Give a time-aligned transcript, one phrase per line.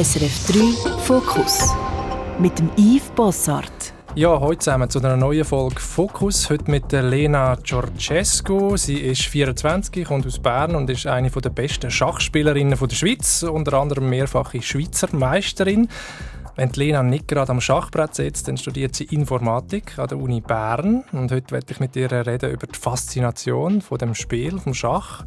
[0.00, 1.74] SRF 3 Fokus
[2.38, 3.92] mit dem Yves Bossart.
[4.14, 6.48] Ja, heute zusammen zu einer neuen Folge Fokus.
[6.50, 8.76] Heute mit der Lena Giorgescu.
[8.76, 13.72] Sie ist 24, kommt aus Bern und ist eine der besten Schachspielerinnen der Schweiz, unter
[13.72, 15.88] anderem mehrfache Schweizer Meisterin.
[16.54, 20.40] Wenn die Lena nicht gerade am Schachbrett sitzt, dann studiert sie Informatik an der Uni
[20.40, 21.02] Bern.
[21.10, 25.24] Und heute werde ich mit ihr reden über die Faszination von dem Spiel, vom Schach,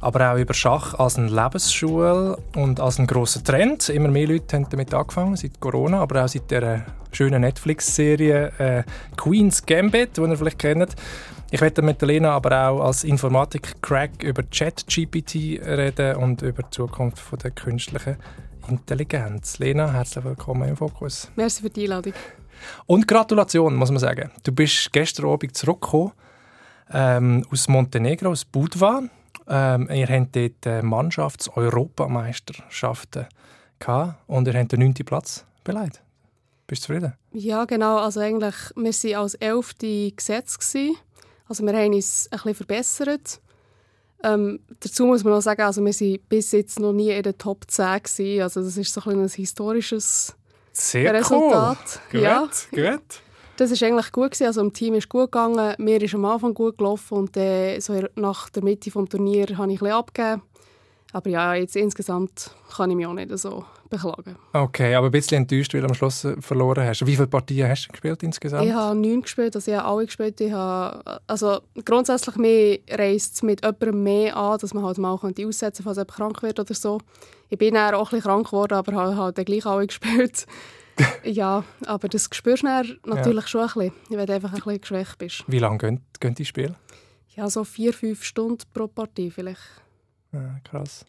[0.00, 3.88] aber auch über Schach als eine Lebensschule und als einen grossen Trend.
[3.88, 8.82] Immer mehr Leute haben damit angefangen, seit Corona, aber auch seit der schönen Netflix-Serie äh,
[9.16, 10.94] Queen's Gambit, die ihr vielleicht kennt.
[11.50, 17.42] Ich werde mit Lena aber auch als Informatik-Crack über ChatGPT reden und über die Zukunft
[17.42, 18.16] der künstlichen
[18.68, 19.58] Intelligenz.
[19.58, 21.30] Lena, herzlich willkommen im Fokus.
[21.36, 22.14] Merci für die Einladung.
[22.86, 24.30] Und Gratulation, muss man sagen.
[24.42, 26.12] Du bist gestern Abend zurückgekommen
[26.92, 29.02] ähm, aus Montenegro, aus Budva.
[29.48, 33.26] Ähm, ihr habt dort äh, Mannschafts-Europameisterschaften
[34.26, 34.94] und ihr habt den 9.
[35.04, 36.02] Platz beleidigt.
[36.66, 37.12] Bist du zufrieden?
[37.32, 37.98] Ja, genau.
[37.98, 40.76] Also eigentlich, wir waren als Elfte gesetzt.
[41.48, 43.40] Also wir haben uns ein bisschen verbessert.
[44.24, 47.38] Ähm, dazu muss man noch sagen, also wir waren bis jetzt noch nie in der
[47.38, 48.42] Top 10 gewesen.
[48.42, 50.34] Also das ist so ein, ein historisches
[50.72, 52.00] Sehr Resultat.
[52.12, 52.20] Cool.
[52.20, 52.40] Ja.
[52.40, 53.20] Gut, gut.
[53.56, 54.46] Das ist eigentlich gut gewesen.
[54.46, 55.74] Also im Team ist gut gegangen.
[55.78, 59.72] Mir ist am Anfang gut gelaufen und äh, so nach der Mitte des Turniers habe
[59.72, 60.42] ich ein bisschen abgegeben.
[61.12, 64.36] Aber ja, jetzt insgesamt kann ich mich auch nicht so beklagen.
[64.52, 67.06] Okay, aber ein bisschen enttäuscht, weil du am Schluss äh, verloren hast.
[67.06, 68.66] Wie viele Partien hast du gespielt insgesamt?
[68.66, 70.38] Ich habe neun gespielt, also ich habe alle gespielt.
[70.40, 75.12] Ich habe, also grundsätzlich mir reist es mit jemandem mehr an, dass man halt mal
[75.12, 77.00] aussetzen könnte, falls jemand krank wird oder so.
[77.48, 80.46] Ich bin dann auch ein bisschen krank geworden, aber habe halt gleich alle gespielt.
[81.24, 83.48] Ja, aber das spürst du natürlich ja.
[83.48, 85.44] schon ein bisschen, wenn du einfach ein bisschen geschwächt bist.
[85.46, 86.74] Wie lange gehen, gehen die Spiele?
[87.34, 89.60] Ja, so vier, fünf Stunden pro Partie vielleicht.
[90.32, 91.04] Ja, krass.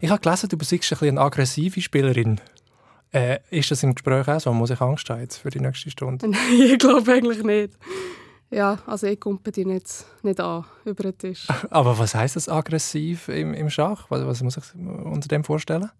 [0.00, 2.40] Ich habe gelesen, du bist ein bisschen eine aggressive Spielerin.
[3.12, 4.52] Äh, ist das im Gespräch auch so?
[4.52, 6.28] Muss ich Angst haben jetzt für die nächste Stunde?
[6.28, 7.74] Nein, ich glaube eigentlich nicht.
[8.50, 11.46] Ja, also ich kumpe die nicht, nicht an über den Tisch.
[11.70, 14.06] Aber was heißt das aggressiv im, im Schach?
[14.10, 15.90] Was, was muss ich unter dem vorstellen?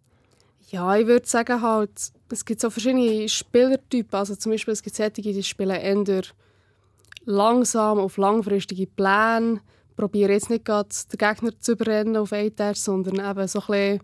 [0.70, 1.90] Ja, ich würde sagen halt,
[2.30, 4.18] es gibt so verschiedene Spielertypen.
[4.18, 6.22] Also zum Beispiel es gibt solche, die spielen eher
[7.24, 9.60] langsam auf langfristige Pläne
[10.00, 14.00] probiere jetzt nicht gerade den Gegner zu überrennen auf einen sondern eben so ein bisschen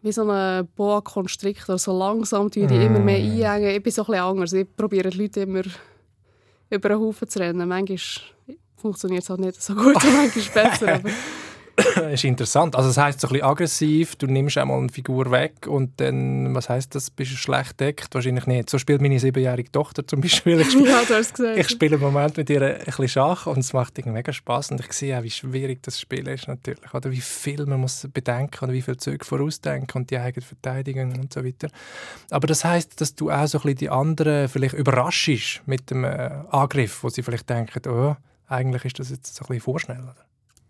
[0.00, 2.70] wie so ein Boa Constrictor, so langsam die mm.
[2.70, 3.76] immer mehr einhängen.
[3.76, 4.52] Ich bin so ein bisschen anders.
[4.54, 5.62] Ich probiere die Leute immer
[6.70, 7.68] über einen Haufen zu rennen.
[7.68, 7.98] Manchmal
[8.76, 10.94] funktioniert es halt nicht so gut und manchmal besser.
[10.94, 11.10] Aber
[12.12, 12.76] ist interessant.
[12.76, 16.54] Also das heißt so ein bisschen aggressiv, du nimmst einmal eine Figur weg und dann,
[16.54, 18.14] was heißt das, bist du schlecht deckt?
[18.14, 18.70] Wahrscheinlich nicht.
[18.70, 20.60] So spielt meine siebenjährige Tochter zum Beispiel.
[20.60, 21.54] Ich spiele, ja.
[21.54, 24.70] Ich spiele im Moment mit ihr ein bisschen Schach und es macht irgendwie mega Spaß
[24.70, 26.94] und ich sehe auch, wie schwierig das Spiel ist natürlich.
[26.94, 31.18] Oder wie viel man muss bedenken oder wie viel Züge vorausdenken und die eigene Verteidigung
[31.18, 31.68] und so weiter.
[32.30, 36.04] Aber das heißt, dass du auch so ein bisschen die anderen vielleicht überraschst mit dem
[36.04, 40.00] äh, Angriff, wo sie vielleicht denken, oh, eigentlich ist das jetzt so ein bisschen vorschnell.
[40.00, 40.24] Oder?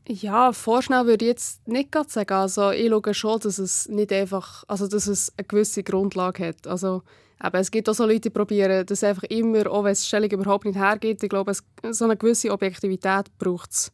[0.06, 2.34] Ja, vorschnell würde ich jetzt nicht sagen.
[2.34, 6.66] Also ich schaue schon, dass es nicht einfach, also dass es eine gewisse Grundlage hat.
[6.66, 7.02] Also
[7.42, 10.30] eben, es gibt auch so Leute, die probieren, dass einfach immer, auch wenn es Stellung
[10.30, 13.92] überhaupt nicht hergeht, ich glaube, es, so eine gewisse Objektivität braucht es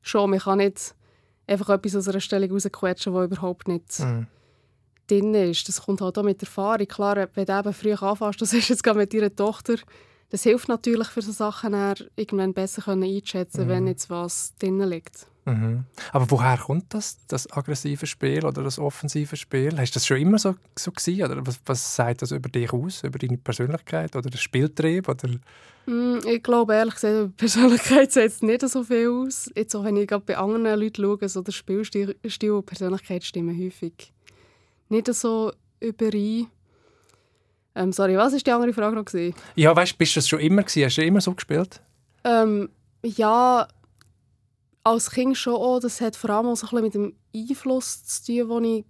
[0.00, 0.30] schon.
[0.30, 0.94] Man kann nicht
[1.46, 4.28] einfach etwas aus einer Stellung rausquetschen, die überhaupt nicht mhm.
[5.08, 5.68] drin ist.
[5.68, 6.86] Das kommt halt auch mit Erfahrung.
[6.86, 9.76] Klar, wenn du eben früh anfängst, das ist jetzt gerade mit deiner Tochter,
[10.30, 11.74] das hilft natürlich für so Sachen,
[12.16, 13.68] irgendwann besser einschätzen mhm.
[13.68, 15.26] wenn jetzt was drin liegt.
[15.44, 15.84] Mhm.
[16.12, 19.76] Aber woher kommt das, das aggressive Spiel oder das offensive Spiel?
[19.78, 21.24] Hast du das schon immer so, so gewesen?
[21.24, 25.08] Oder was, was sagt das über dich aus, über deine Persönlichkeit oder den Spieltrieb?
[25.08, 25.28] Oder?
[25.86, 29.50] Mm, ich glaube ehrlich gesagt, über Persönlichkeit sieht es nicht so viel aus.
[29.54, 32.16] Jetzt auch wenn ich bei anderen Leuten schaue, so der Spielstil
[32.50, 34.12] und Persönlichkeit stimmen häufig
[34.88, 36.48] nicht so überein.
[37.74, 39.04] Ähm, sorry, was war die andere Frage noch?
[39.04, 39.34] Gewesen?
[39.54, 40.84] Ja, weißt, bist du das schon immer gewesen?
[40.84, 41.80] Hast du immer so gespielt?
[42.24, 42.68] Ähm,
[43.02, 43.66] ja,
[44.84, 45.80] als Kind schon auch.
[45.80, 48.84] Das hat vor allem auch so ein mit dem Einfluss zu tun, den ich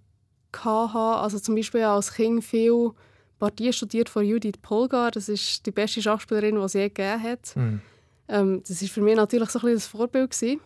[0.65, 0.99] hatte.
[0.99, 2.91] Also zum Beispiel als Kind viel
[3.39, 5.11] Partien studiert von Judith Polgar.
[5.11, 7.57] Das ist die beste Schachspielerin, die es je gegeben hat.
[7.57, 7.81] Mhm.
[8.29, 10.31] Ähm, das war für mich natürlich so ein das Vorbild.
[10.31, 10.61] Gewesen.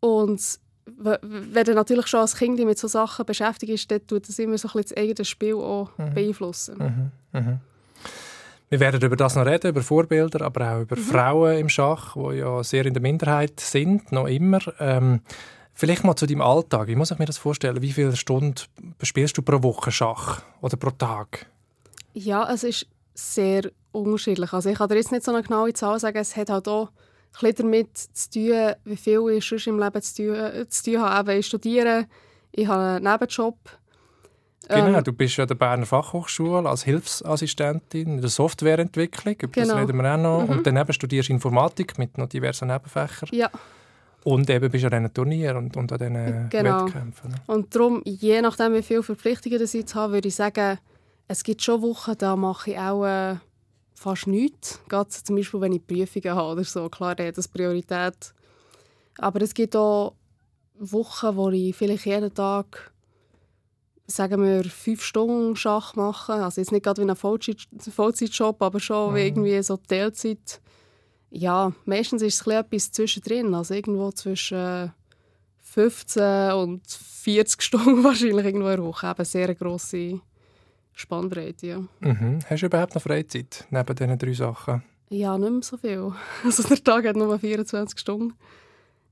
[0.00, 4.38] Und wenn du natürlich schon als Kind mit solchen Sachen beschäftigt bist, dann tut das
[4.38, 6.14] immer so ein das eigene Spiel auch mhm.
[6.14, 7.12] beeinflussen.
[7.32, 7.60] Mhm.
[8.68, 11.02] Wir werden über das noch reden, über Vorbilder, aber auch über mhm.
[11.02, 14.60] Frauen im Schach, die ja sehr in der Minderheit sind, noch immer.
[14.80, 15.20] Ähm,
[15.72, 16.88] vielleicht mal zu deinem Alltag.
[16.88, 17.80] Wie muss ich mir das vorstellen?
[17.80, 18.54] Wie viele Stunden
[19.02, 21.46] spielst du pro Woche Schach oder pro Tag?
[22.14, 24.52] Ja, es ist sehr unterschiedlich.
[24.52, 26.18] Also ich kann dir jetzt nicht so eine genaue Zahl sagen.
[26.18, 26.90] Es hat halt auch
[27.42, 31.34] ein damit zu tun, wie viel ich sonst im Leben zu tun, zu tun habe.
[31.34, 32.06] ich studiere,
[32.52, 33.56] ich habe einen Nebenjob
[34.68, 39.52] Genau, ähm, du bist ja an der Berner Fachhochschule als Hilfsassistentin in der Softwareentwicklung, über
[39.52, 39.74] genau.
[39.74, 40.42] das reden wir auch noch.
[40.42, 40.50] Mhm.
[40.50, 43.28] Und daneben studierst du Informatik mit noch diversen Nebenfächern.
[43.32, 43.50] Ja.
[44.24, 46.84] Und eben bist du an diesen Turnieren und, und an diesen genau.
[46.84, 47.30] Wettkämpfen.
[47.30, 47.36] Ne?
[47.46, 50.78] Und darum, je nachdem, wie viele Verpflichtungen ich jetzt habe, würde ich sagen,
[51.28, 53.36] es gibt schon Wochen, da mache ich auch äh,
[53.94, 54.80] fast nichts.
[54.88, 56.88] Gerade zum Beispiel, wenn ich Prüfungen habe oder so.
[56.88, 58.34] Klar, das ist Priorität.
[59.18, 60.14] Aber es gibt auch
[60.78, 62.92] Wochen, wo ich vielleicht jeden Tag
[64.06, 66.36] sagen wir, fünf Stunden Schach machen.
[66.36, 69.16] Also jetzt nicht gerade wie ein Vollzeitjob, aber schon mhm.
[69.16, 70.60] wie irgendwie so Teilzeit.
[71.30, 73.54] Ja, meistens ist es etwas zwischendrin.
[73.54, 74.92] Also irgendwo zwischen
[75.62, 79.10] 15 und 40 Stunden wahrscheinlich irgendwo in der Woche.
[79.10, 80.20] Eben sehr grosse
[80.92, 81.78] Spannbreite, ja.
[82.00, 82.38] Mhm.
[82.48, 84.82] Hast du überhaupt noch Freizeit neben diesen drei Sachen?
[85.08, 86.12] Ja, nicht mehr so viel.
[86.44, 88.34] Also der Tag hat nur 24 Stunden.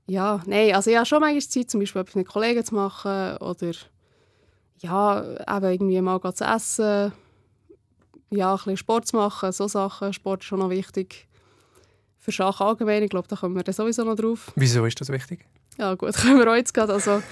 [0.07, 3.37] Ja, nein, also ich habe schon manchmal Zeit, zum Beispiel etwas mit Kollegen zu machen
[3.39, 3.73] oder
[4.79, 5.23] ja,
[5.57, 7.13] eben irgendwie mal zu essen,
[8.31, 10.13] ja, ein bisschen Sport zu machen, so Sachen.
[10.13, 11.29] Sport ist schon noch wichtig.
[12.19, 14.53] Für Schach allgemein, ich glaube, da kommen wir sowieso noch drauf.
[14.57, 15.47] Wieso ist das wichtig?
[15.79, 16.95] Ja gut, können wir auch jetzt gerade.
[16.95, 17.23] Also,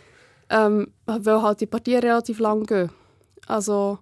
[0.50, 2.90] ähm, weil halt die Partien relativ lang gehen.
[3.46, 3.98] Also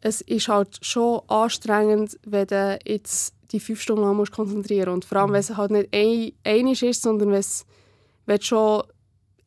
[0.00, 4.94] es ist halt schon anstrengend, wenn du jetzt die fünf Stunden lang musst konzentrieren musst.
[4.94, 8.82] Und vor allem, wenn es halt nicht ein, einig ist, sondern wenn, du schon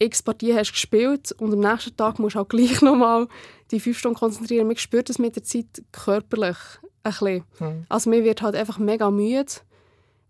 [0.02, 3.28] x Partien hast gespielt und am nächsten Tag musst du auch gleich nochmal
[3.72, 4.68] die fünf Stunden konzentrieren.
[4.68, 6.58] Man spürt das mit der Zeit körperlich
[7.04, 7.44] ein bisschen.
[7.60, 7.86] Mhm.
[7.90, 9.52] Also man wird halt einfach mega müde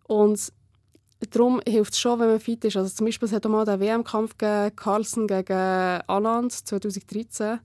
[0.03, 0.51] und
[1.29, 2.77] darum hilft es schon, wenn man fit ist.
[2.77, 7.59] Also zum Beispiel es hat auch mal den WM-Kampf gegen Carlsen gegen Anand 2013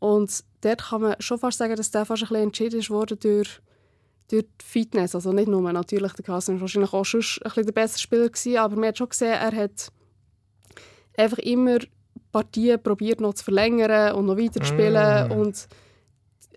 [0.00, 3.18] und dort kann man schon fast sagen, dass der fast ein bisschen entschieden ist worden
[3.20, 3.60] durch
[4.28, 5.14] durch die Fitness.
[5.14, 8.28] Also nicht nur natürlich, der Carlsen war wahrscheinlich auch schon ein bisschen der beste Spieler
[8.28, 9.92] gewesen, aber man hat schon gesehen, er hat
[11.16, 11.78] einfach immer
[12.32, 15.28] Partien probiert noch zu verlängern und noch weiter zu spielen.
[15.28, 15.32] Mm.
[15.32, 15.68] Und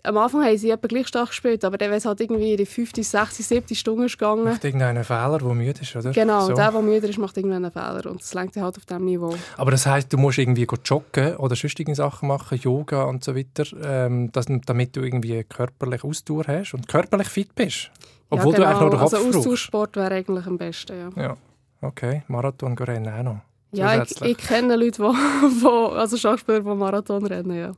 [0.02, 2.56] am Anfang haben sie etwa gleich stark gespielt, aber dann, wenn es halt irgendwie in
[2.56, 4.44] die 50, 60, 70 Stunden ist gegangen...
[4.44, 6.12] Macht irgendeinen Fehler, der müde ist, oder?
[6.12, 6.54] Genau, so.
[6.54, 9.34] der, der müde ist, macht irgendeinen Fehler und das lenkt halt auf diesem Niveau.
[9.56, 13.64] Aber das heisst, du musst irgendwie joggen oder sonstige Sachen machen, Yoga und so weiter,
[13.82, 17.90] ähm, dass, damit du irgendwie körperlich Ausdauer hast und körperlich fit bist?
[18.30, 18.58] Obwohl ja, genau.
[18.58, 21.22] du eigentlich nur den Kopf Also Ausdauersport wäre eigentlich am besten, ja.
[21.22, 21.36] Ja,
[21.82, 22.22] okay.
[22.28, 23.40] Marathon rennen auch noch.
[23.72, 25.02] Ja, ich, ich, kenne Leute,
[25.62, 27.72] die, also Schachspieler, die Marathon rennen, ja.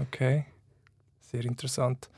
[0.00, 0.46] Okay,
[1.20, 2.08] sehr interessant.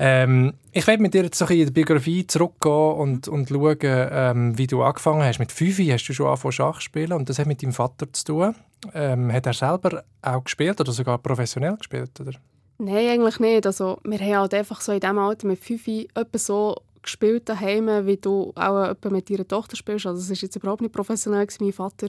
[0.00, 4.56] Ähm, ich werde mit dir jetzt so in die Biografie zurückgehen und, und schauen, ähm,
[4.56, 5.40] wie du angefangen hast.
[5.40, 8.24] Mit fünf hast du schon angefangen Schach spielen und das hat mit deinem Vater zu
[8.24, 8.54] tun.
[8.94, 12.20] Ähm, hat er selber auch gespielt oder sogar professionell gespielt?
[12.20, 12.32] Oder?
[12.78, 13.66] Nein, eigentlich nicht.
[13.66, 18.06] Also, wir haben halt einfach so in diesem Alter mit fünf etwa so gespielt daheim,
[18.06, 20.06] wie du auch mit deiner Tochter spielst.
[20.06, 21.46] Also es ist jetzt überhaupt nicht professionell.
[21.60, 22.08] Mein Vater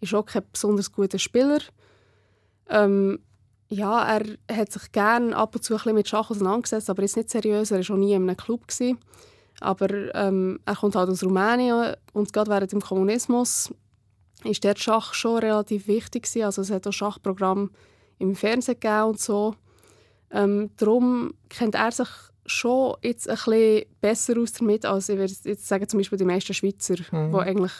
[0.00, 1.60] ist auch kein besonders guter Spieler.
[2.68, 3.18] Ähm,
[3.68, 7.16] ja, er hat sich gerne ab und zu ein bisschen mit Schach auseinandergesetzt, aber ist
[7.16, 7.70] nicht seriös.
[7.70, 8.68] Er war schon nie in einem Club.
[8.68, 8.98] Gewesen.
[9.60, 13.72] Aber ähm, er kommt halt aus Rumänien und gerade während dem Kommunismus
[14.44, 16.44] ist der Schach schon relativ wichtig gewesen.
[16.44, 17.70] Also es hat auch Schachprogramm
[18.18, 19.54] im Fernsehen gegeben und so.
[20.30, 22.08] Ähm, darum kennt er sich
[22.46, 26.24] schon jetzt ein bisschen besser aus damit, als ich würde jetzt sagen, zum Beispiel die
[26.24, 27.32] meisten Schweizer, mhm.
[27.32, 27.72] die eigentlich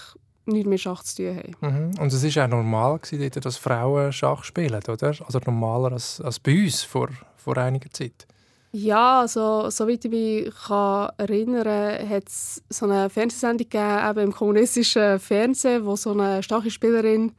[0.47, 1.91] nichts mit Schach zu tun haben.
[1.93, 1.99] Mhm.
[2.00, 5.14] Und es war auch normal, gewesen, dass Frauen Schach spielen, oder?
[5.25, 8.26] Also normaler als, als bei uns vor, vor einiger Zeit.
[8.75, 14.33] Ja, also soweit ich mich kann erinnern hat es so eine Fernsehsendung gegeben, eben im
[14.33, 17.33] kommunistischen Fernsehen, wo so eine starke Spielerin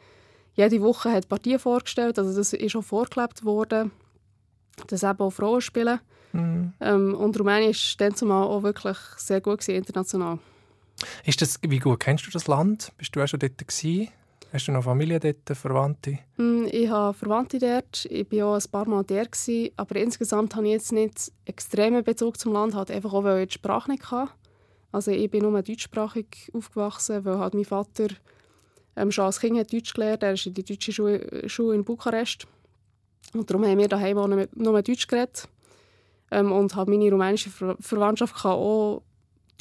[0.54, 3.92] jede Woche hat Partien vorgestellt Also das ist schon vorgelebt worden,
[4.88, 6.00] dass eben auch Frauen spielen.
[6.34, 6.74] Mhm.
[6.82, 10.40] Ähm, und Rumänien war dann zumal auch wirklich sehr gut gewesen, international.
[11.26, 12.92] Ist das, wie gut kennst du das Land?
[12.98, 14.10] Bist du auch schon dort gewesen?
[14.52, 16.20] Hast du noch Familie dort, Verwandte?
[16.38, 18.06] Mm, ich habe Verwandte dort.
[18.06, 19.32] Ich war auch ein paar Mal dort.
[19.32, 23.44] Gewesen, aber insgesamt habe ich jetzt nicht extremen Bezug zum Land, halt einfach auch, weil
[23.44, 24.32] ich die Sprache nicht hatte.
[24.92, 28.10] Also ich bin nur deutschsprachig aufgewachsen, weil halt mein Vater
[28.96, 30.22] ähm, schon als Kind hat Deutsch gelernt.
[30.22, 32.46] Er ist in die deutsche Schule, Schule in Bukarest.
[33.34, 35.48] Und darum haben wir daheim auch nur Deutsch geredet.
[36.34, 39.04] Ähm, und halt meine rumänische Ver Verwandtschaft kann auch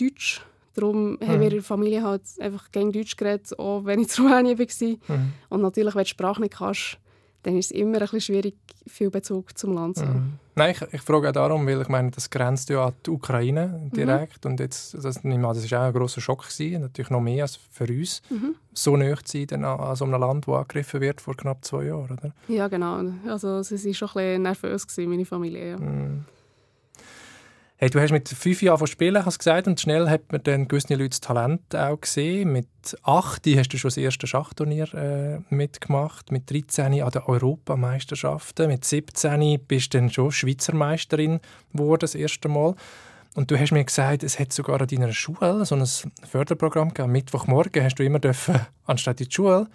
[0.00, 0.42] Deutsch.
[0.74, 1.18] Darum mhm.
[1.20, 4.58] haben wir in der Familie halt einfach gegen Deutsch geredet, auch wenn ich in Rumänien
[4.58, 5.16] war.
[5.16, 5.32] Mhm.
[5.50, 6.98] Und natürlich, wenn du die Sprache nicht kannst,
[7.42, 8.54] dann ist es immer ein bisschen schwierig,
[8.86, 10.14] viel Bezug zum Land zu haben.
[10.14, 10.32] Mhm.
[10.54, 13.90] Nein, ich, ich frage auch darum, weil ich meine, das grenzt ja an die Ukraine
[13.94, 14.44] direkt.
[14.44, 14.52] Mhm.
[14.52, 17.86] Und jetzt, das, das war auch ein grosser Schock, gewesen, natürlich noch mehr als für
[17.88, 18.54] uns, mhm.
[18.72, 21.84] so nah zu sein an, an so einem Land, das angegriffen wird vor knapp zwei
[21.84, 22.10] Jahren.
[22.10, 22.32] Oder?
[22.48, 23.02] Ja, genau.
[23.26, 25.70] Also, sie war schon ein bisschen nervös, gewesen, meine Familie.
[25.70, 25.78] Ja.
[27.82, 30.94] Hey, du hast mit fünf Jahren spielen, hast gesagt, und schnell hat man dann gewisse
[30.94, 32.52] Leute das Talent auch gesehen.
[32.52, 32.68] Mit
[33.02, 38.84] acht hast du schon das erste Schachturnier äh, mitgemacht, mit 13 an den Europameisterschaften, mit
[38.84, 41.40] 17 bist du dann schon Schweizer Meisterin
[41.72, 42.76] geworden, das erste Mal.
[43.34, 45.84] Und du hast mir gesagt, es hat sogar an deiner Schule so ein
[46.22, 47.10] Förderprogramm gegeben.
[47.10, 49.66] Mittwochmorgen hast du immer dürfen, anstatt in die Schule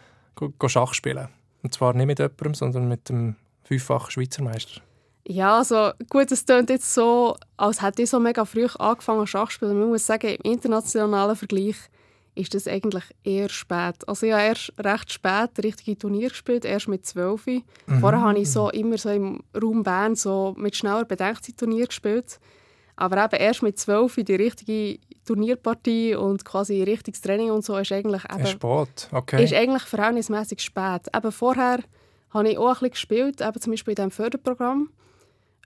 [0.68, 1.28] Schach spielen.
[1.62, 4.80] Und zwar nicht mit jemandem, sondern mit dem fünffachen Schweizer Meister.
[5.30, 9.50] Ja, also gut, es klingt jetzt so, als hätte ich so mega früh angefangen Schach
[9.50, 9.78] zu spielen.
[9.78, 11.76] Man muss sagen, im internationalen Vergleich
[12.34, 14.08] ist das eigentlich eher spät.
[14.08, 17.46] Also ich habe erst recht spät richtige Turnier gespielt, erst mit 12.
[17.46, 17.64] Mhm.
[18.00, 22.40] Vorher habe ich so immer so im Raum Bern so mit schneller Bedenkzeit Turnier gespielt.
[22.96, 27.92] Aber eben erst mit 12 die richtige Turnierpartie und quasi richtiges Training und so ist
[27.92, 29.44] eigentlich eben, ist spät, okay.
[29.44, 31.08] Ist eigentlich verhältnismäßig spät.
[31.14, 31.80] Eben vorher
[32.30, 34.90] habe ich auch ein bisschen gespielt, eben zum Beispiel in diesem Förderprogramm.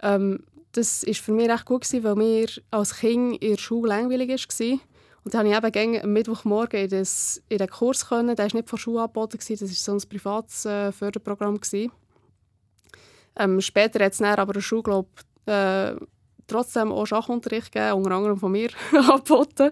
[0.02, 0.44] Ähm,
[0.74, 4.30] das war für mich recht gut, gewesen, weil mir als Kind in der Schule langweilig
[4.30, 4.80] war.
[5.24, 8.08] Und dann konnte ich eben am Mittwochmorgen in, das, in den Kurs.
[8.08, 8.36] Können.
[8.36, 11.60] Der war nicht von Schule angeboten, das war so ein privates äh, Förderprogramm.
[13.38, 15.08] Ähm, später hat es aber eine Schule, glaub,
[15.46, 15.96] äh,
[16.48, 19.72] trotzdem auch Schachunterricht gegeben, unter anderem von mir angeboten.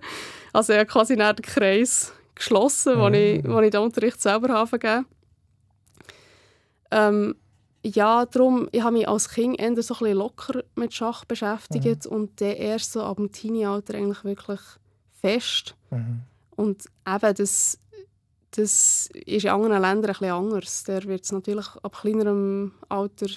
[0.54, 3.16] Also ich habe quasi den Kreis geschlossen, wo, mhm.
[3.16, 5.06] ich, wo ich den Unterricht selber habe gegeben.
[6.92, 7.36] Ähm,
[7.84, 12.06] ja, darum, ich habe mich als Kind eher so ein bisschen locker mit Schach beschäftigt
[12.06, 12.12] mhm.
[12.12, 14.60] und dann erst so ab dem Teenie-Alter eigentlich wirklich
[15.22, 15.76] fest.
[15.90, 16.22] Mhm.
[16.56, 17.80] Und eben, das,
[18.52, 20.84] das ist in anderen Ländern ein bisschen anders.
[20.84, 23.30] Da wird es natürlich ab kleinerem Alter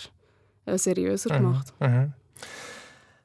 [0.66, 1.38] äh, seriöser mhm.
[1.38, 1.72] gemacht.
[1.80, 2.12] Mhm.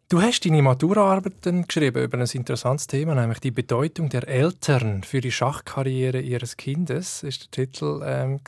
[0.09, 5.19] Du hast deine Maturaarbeit geschrieben über ein interessantes Thema, nämlich die Bedeutung der Eltern für
[5.19, 8.39] die Schachkarriere ihres Kindes, ist der Titel ähm,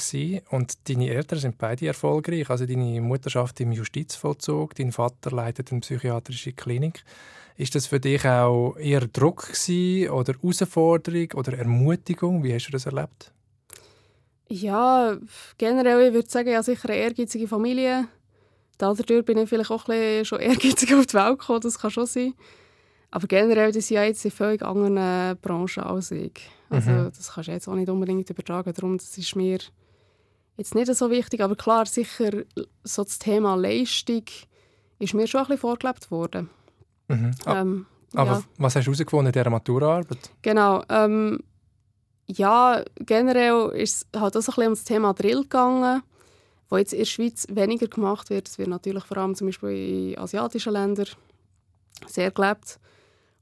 [0.52, 2.50] Und deine Eltern sind beide erfolgreich.
[2.50, 7.04] Also deine Mutter schafft im Justizvollzug, dein Vater leitet eine psychiatrische Klinik.
[7.58, 12.42] Ist das für dich auch eher Druck gewesen, oder Herausforderung oder Ermutigung?
[12.42, 13.34] Wie hast du das erlebt?
[14.48, 15.18] Ja,
[15.58, 18.08] generell ich würde sagen, ja sicher eine ehrgeizige Familie
[18.80, 22.08] Dadurch bin ich vielleicht auch ein schon ehrgeizig auf die Welt gekommen, das kann schon
[22.08, 22.34] sein.
[23.12, 26.50] Aber generell, die sind ja jetzt in völlig anderen Branchen als ich.
[26.70, 27.12] Also mhm.
[27.16, 29.60] das kannst du jetzt auch nicht unbedingt übertragen, darum das ist mir
[30.58, 31.42] jetzt nicht so wichtig.
[31.42, 32.44] Aber klar, sicher,
[32.84, 34.24] so das Thema Leistung
[35.00, 36.50] ist mir schon ein bisschen vorgelebt worden.
[37.08, 37.32] Mhm.
[37.48, 38.44] Ähm, aber ja.
[38.58, 40.32] was hast du herausgefunden in dieser Maturaarbeit?
[40.42, 41.40] Genau, ähm,
[42.28, 46.04] ja, generell ist es halt auch so ein bisschen um das Thema Drill gegangen
[46.70, 48.48] wo jetzt in der Schweiz weniger gemacht wird.
[48.48, 51.08] Es wird natürlich vor allem zum Beispiel in asiatischen Ländern
[52.08, 52.80] sehr gelebt.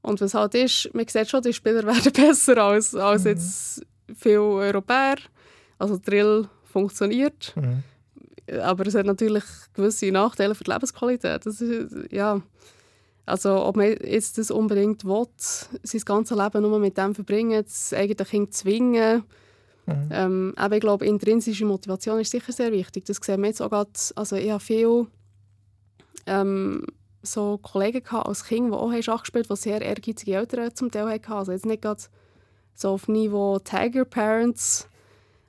[0.00, 3.30] Und was halt ist, man sieht schon, die Spieler werden besser als, als mhm.
[3.30, 5.16] jetzt viele Europäer.
[5.78, 7.54] Also Drill funktioniert.
[7.56, 7.82] Mhm.
[8.60, 9.44] Aber es hat natürlich
[9.74, 11.44] gewisse Nachteile für die Lebensqualität.
[11.44, 12.40] Das ist, ja,
[13.26, 17.92] also ob man jetzt das unbedingt will, sein ganzes Leben nur mit dem verbringen, das
[17.92, 19.24] eigene Kind zwingen,
[19.88, 20.08] Mhm.
[20.10, 23.06] Ähm, aber ich glaube, intrinsische Motivation ist sicher sehr wichtig.
[23.06, 25.06] Das sehen wir jetzt auch gerade, also ich habe viele
[26.26, 26.84] ähm,
[27.22, 31.08] so Kollegen als Kind, die auch Schach gespielt haben, die sehr ehrgeizige Eltern zum Teil
[31.08, 31.32] hatten.
[31.32, 32.02] Also jetzt nicht gerade
[32.74, 34.88] so auf Niveau Tiger Parents,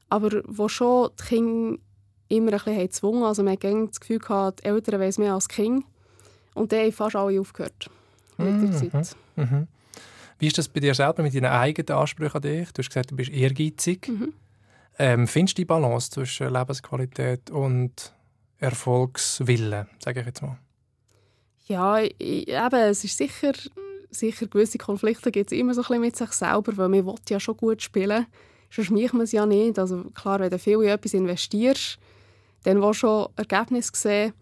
[0.09, 1.77] aber wo schon die Kinder
[2.29, 5.47] immer ein bisschen gezwungen Also man hat das Gefühl gehabt, die Eltern wissen mehr als
[5.47, 5.85] die Kinder.
[6.55, 7.89] Und dann haben fast alle aufgehört
[8.37, 8.91] mit der mhm.
[8.91, 9.15] Zeit.
[9.35, 9.67] Mhm.
[10.39, 12.71] Wie ist das bei dir selber mit deinen eigenen Ansprüchen an dich?
[12.71, 14.07] Du hast gesagt, du bist ehrgeizig.
[14.07, 14.33] Mhm.
[14.97, 18.13] Ähm, findest du die Balance zwischen Lebensqualität und
[18.57, 20.57] Erfolgswillen, sage ich jetzt mal?
[21.67, 23.53] Ja, eben, es ist sicher,
[24.09, 27.15] sicher gewisse Konflikte gibt es immer so ein bisschen mit sich selber, weil man will
[27.29, 28.25] ja schon gut spielen.
[28.71, 29.77] Sonst macht man es ja nicht.
[29.77, 31.99] Also klar, wenn du viel in etwas investierst,
[32.63, 34.33] dann willst du schon Ergebnisse sehen.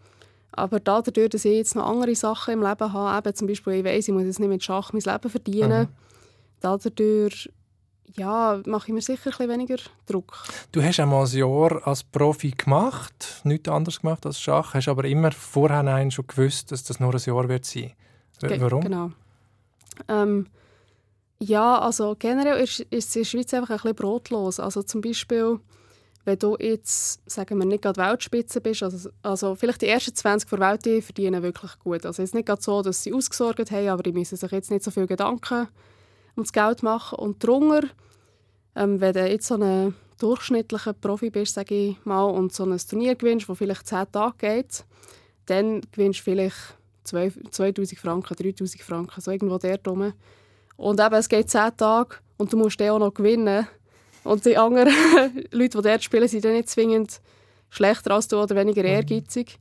[0.58, 3.86] Aber dadurch, dass ich jetzt noch andere Sachen im Leben habe, eben zum Beispiel, ich
[3.86, 5.96] weiss, ich muss jetzt nicht mit Schach mein Leben verdienen, mhm.
[6.60, 7.50] dadurch
[8.16, 10.44] ja, mache ich mir sicher ein weniger Druck.
[10.72, 15.06] Du hast einmal ein Jahr als Profi gemacht, nichts anderes gemacht als Schach, hast aber
[15.06, 17.94] immer vorher schon gewusst, dass das nur ein Jahr wird sein.
[18.42, 18.82] Warum?
[18.82, 19.12] Genau.
[20.08, 20.48] Ähm,
[21.40, 24.60] ja, also generell ist, ist es in der Schweiz einfach ein bisschen brotlos.
[24.60, 25.60] Also zum Beispiel
[26.28, 30.50] wenn du jetzt, sagen wir, nicht gerade Weltspitze bist, also, also vielleicht die ersten 20
[30.50, 32.06] vor Welt, die verdienen wirklich gut.
[32.06, 34.70] Also es ist nicht gerade so, dass sie ausgesorgt haben, aber die müssen sich jetzt
[34.70, 35.70] nicht so viel Gedanken
[36.36, 37.18] ums Geld machen.
[37.18, 37.88] Und drunter,
[38.76, 42.78] ähm, wenn du jetzt so ein durchschnittlicher Profi bist, sage ich mal, und so ein
[42.78, 44.84] Turnier gewinnst, das vielleicht 10 Tage geht,
[45.46, 46.58] dann gewinnst du vielleicht
[47.06, 50.12] 2000 Franken, 3000 Franken, so irgendwo dort rum.
[50.76, 53.66] Und eben, es geht 10 Tage und du musst den auch noch gewinnen
[54.28, 54.90] und die anderen
[55.52, 57.22] Leute, die dort spielen, sind dann nicht zwingend
[57.70, 58.90] schlechter als du oder weniger mhm.
[58.90, 59.58] ehrgeizig.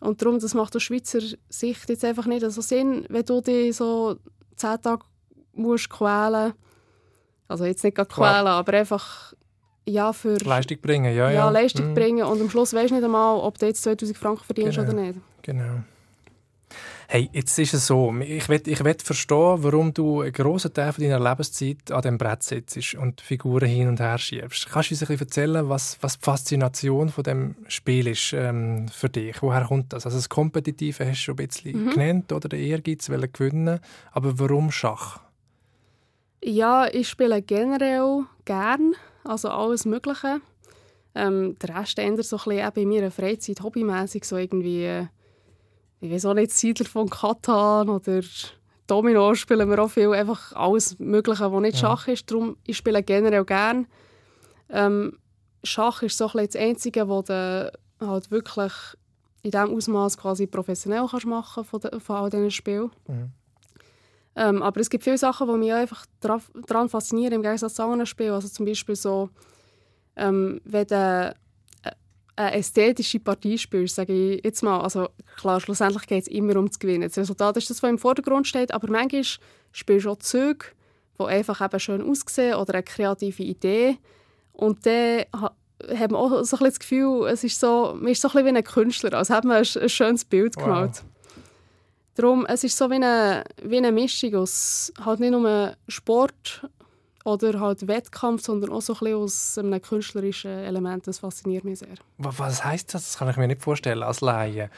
[0.00, 3.76] Und darum, das macht aus Schweizer Sicht jetzt einfach nicht so Sinn, wenn du dich
[3.76, 4.16] so
[4.56, 5.04] zehn Tage
[5.52, 6.52] musst quälen
[7.48, 9.32] Also jetzt nicht quälen, aber einfach
[9.86, 10.36] ja, für...
[10.38, 11.32] Leistung bringen, ja, ja.
[11.32, 11.94] Ja, Leistung mhm.
[11.94, 14.90] bringen und am Schluss weisst du nicht einmal, ob du jetzt 2000 Franken verdienst genau.
[14.90, 15.18] oder nicht.
[15.42, 15.82] Genau.
[17.06, 20.92] Hey, jetzt ist es so, ich will, ich will verstehen, warum du einen grossen Teil
[20.92, 24.68] deiner Lebenszeit an dem Brett sitzt und Figuren hin und her schiebst.
[24.70, 28.88] Kannst du uns ein bisschen erzählen, was, was die Faszination von dem Spiel ist ähm,
[28.88, 29.42] für dich?
[29.42, 30.06] Woher kommt das?
[30.06, 31.90] Also das Kompetitive hast du schon ein bisschen mhm.
[31.90, 33.80] genannt, oder der Ehrgeiz, wollen gewinnen.
[34.12, 35.20] Aber warum Schach?
[36.42, 38.94] Ja, ich spiele generell gern,
[39.24, 40.40] also alles Mögliche.
[41.14, 45.06] Ähm, der Rest ändert so ein bisschen bei mir Freizeit, hobbymäßig so irgendwie äh,
[46.04, 48.20] ich weiß auch nicht, Siedler von Katan oder
[48.86, 51.78] Domino spielen wir auch viel, einfach alles Mögliche, was nicht.
[51.78, 52.30] Schach ist.
[52.30, 53.86] Darum, ich spiele generell gerne.
[54.68, 55.18] Ähm,
[55.62, 58.72] Schach ist so ein das Einzige, was du halt wirklich
[59.42, 62.90] in diesem Ausmaß quasi professionell kannst machen von, de, von all diesen Spielen.
[63.08, 63.30] Mhm.
[64.36, 68.04] Ähm, aber es gibt viele Sachen, die mich einfach daran faszinieren, im Gegensatz zu anderen
[68.04, 68.32] Spielen.
[68.32, 69.30] Also zum Beispiel so,
[70.16, 71.34] ähm, wenn du
[72.36, 76.70] eine ästhetische Partie spielst, sage ich jetzt mal, also klar, schlussendlich geht es immer um
[76.70, 77.08] zu gewinnen.
[77.08, 79.24] Das Resultat ist das, was im Vordergrund steht, aber manchmal
[79.72, 80.66] spielst du auch Züge,
[81.18, 83.98] die einfach eben schön aussehen oder eine kreative Idee
[84.52, 85.24] und dann
[85.98, 88.32] hat man auch so ein bisschen das Gefühl, es ist so, man ist so ein
[88.34, 91.02] bisschen wie ein Künstler, als hätte man ein, ein schönes Bild gemalt.
[91.02, 91.04] Wow.
[92.14, 96.68] Darum, es ist so wie eine, wie eine Mischung aus halt nicht nur Sport
[97.24, 101.06] oder halt Wettkampf, sondern auch so ein bisschen aus einem künstlerischen Element.
[101.06, 101.94] Das fasziniert mich sehr.
[102.18, 103.04] Was heißt das?
[103.04, 104.70] Das kann ich mir nicht vorstellen als Laie.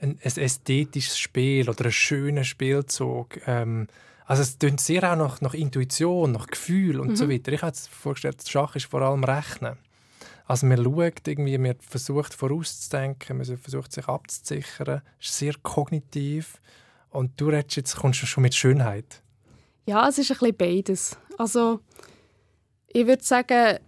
[0.00, 3.46] Ein, ein ästhetisches Spiel oder ein schöner Spielzug.
[3.46, 3.86] Ähm,
[4.26, 7.16] also es klingt sehr auch nach, nach Intuition, nach Gefühl und mhm.
[7.16, 7.52] so weiter.
[7.52, 9.76] Ich habe mir vorgestellt, Schach ist vor allem Rechnen.
[10.46, 15.02] Also man schaut irgendwie, man versucht vorauszudenken, man versucht sich abzusichern.
[15.20, 16.60] Es ist sehr kognitiv.
[17.10, 19.22] Und du redest jetzt, kommst du schon mit Schönheit.
[19.86, 21.18] Ja, es ist ein bisschen beides.
[21.38, 21.80] Also,
[22.88, 23.78] ich würde sagen,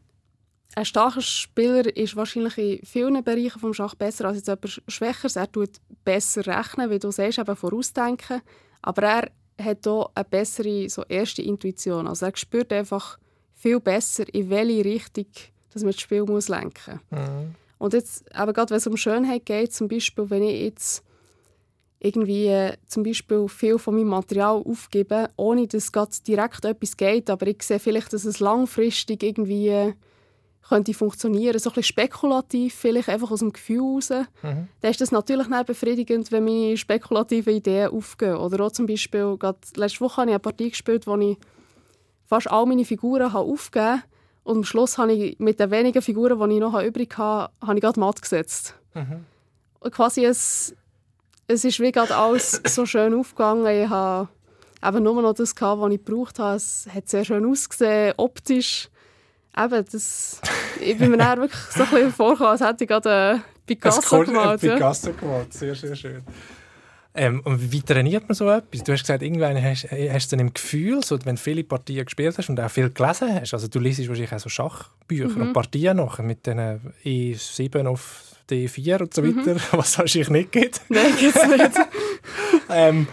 [0.74, 5.36] ein starker Spieler ist wahrscheinlich in vielen Bereichen des Schach besser als jetzt jemand Schwächeres.
[5.36, 8.42] Er tut besser rechnen, wie du sagst, eben vorausdenken.
[8.82, 12.06] Aber er hat hier eine bessere so erste Intuition.
[12.06, 13.18] Also er spürt einfach
[13.54, 15.26] viel besser, in welche Richtung
[15.72, 17.20] dass man das Spiel muss lenken muss.
[17.20, 17.54] Mhm.
[17.78, 21.04] Und jetzt, eben gerade wenn es um Schönheit geht, zum Beispiel, wenn ich jetzt
[21.98, 27.30] irgendwie äh, zum Beispiel viel von meinem Material aufgeben, ohne dass es direkt etwas geht,
[27.30, 29.94] aber ich sehe vielleicht, dass es langfristig irgendwie äh,
[30.68, 34.10] könnte funktionieren, so ein bisschen spekulativ, vielleicht einfach aus dem Gefühl heraus.
[34.42, 34.68] Mhm.
[34.80, 38.36] Dann ist das natürlich nicht befriedigend, wenn meine spekulativen Ideen aufgehen.
[38.36, 41.38] Oder auch zum Beispiel, gerade letzte Woche habe ich eine Partie gespielt, wo ich
[42.24, 44.02] fast all meine Figuren habe aufgegeben habe
[44.46, 47.74] und am Schluss habe ich mit den wenigen Figuren, die ich noch übrig habe, habe
[47.74, 48.74] ich gerade matt gesetzt.
[48.94, 49.24] Mhm.
[49.80, 50.36] Und quasi ein
[51.48, 53.66] es ist wie gerade alles so schön aufgegangen.
[53.66, 54.28] Ich habe
[54.84, 56.56] eben nur noch das gehabt, was ich gebraucht habe.
[56.56, 58.88] Es hat sehr schön ausgesehen, optisch.
[59.56, 60.40] Eben, das,
[60.80, 64.62] ich bin mir dann wirklich so ein bisschen vorgekommen, als hätte ich gerade Picasso gemalt.
[64.62, 64.74] Ja.
[64.74, 66.22] Picasso gemalt, sehr, sehr schön.
[67.14, 68.84] Ähm, und wie trainiert man so etwas?
[68.84, 71.64] Du hast gesagt, irgendwann hast, hast du es dann im Gefühl, so, wenn du viele
[71.64, 75.28] Partien gespielt hast und auch viel gelesen hast, also du liest wahrscheinlich auch so Schachbücher
[75.28, 75.40] mhm.
[75.40, 76.60] und Partien noch mit den
[77.02, 79.36] E7 auf D4 und so mhm.
[79.38, 79.60] weiter, mhm.
[79.72, 80.80] was es wahrscheinlich nicht gibt.
[80.88, 81.72] Nein, gibt es nicht.
[82.70, 83.06] ähm,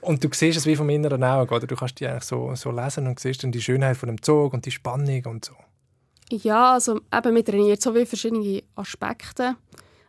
[0.00, 1.66] und du siehst es wie vom inneren Auge, oder?
[1.66, 4.52] Du kannst die eigentlich so, so lesen und siehst dann die Schönheit von dem Zug
[4.52, 5.54] und die Spannung und so.
[6.30, 9.56] Ja, also eben, man trainiert so wie verschiedene Aspekte.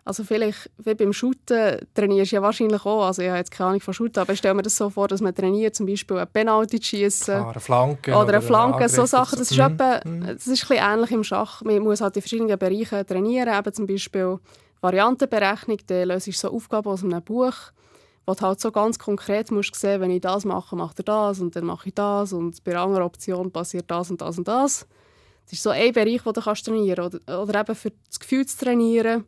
[0.08, 3.72] Also vielleicht, wie beim Shooten, trainierst du ja wahrscheinlich auch, also ich habe jetzt keine
[3.72, 6.18] Ahnung von Shooten, aber ich stelle mir das so vor, dass man trainiert, zum Beispiel
[6.18, 7.36] ein Penalty schießen.
[7.36, 8.16] eine Flanke.
[8.16, 9.38] Oder, eine Flanke, so Sachen.
[9.38, 10.22] Das ist, mm, etwa, mm.
[10.28, 11.62] das ist ein bisschen ähnlich im Schach.
[11.62, 14.40] Man muss halt in verschiedenen Bereichen trainieren, eben zum Beispiel
[14.82, 17.56] Variantenberechnung, dann ich so Aufgaben aus einem Buch,
[18.26, 21.40] wo du halt so ganz konkret musst sehen, wenn ich das mache, macht er das
[21.40, 24.88] und dann mache ich das und bei einer Option passiert das und das und das.
[25.46, 27.06] Das ist so ein Bereich, wo du kannst trainieren.
[27.06, 29.26] Oder, oder eben für das Gefühl zu trainieren.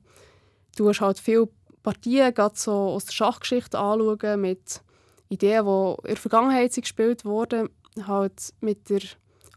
[0.76, 1.48] Du hast halt viele
[1.82, 4.82] Partien gerade so aus der Schachgeschichte anschauen mit
[5.30, 7.70] Ideen, die in der Vergangenheit gespielt wurden,
[8.06, 9.02] halt mit der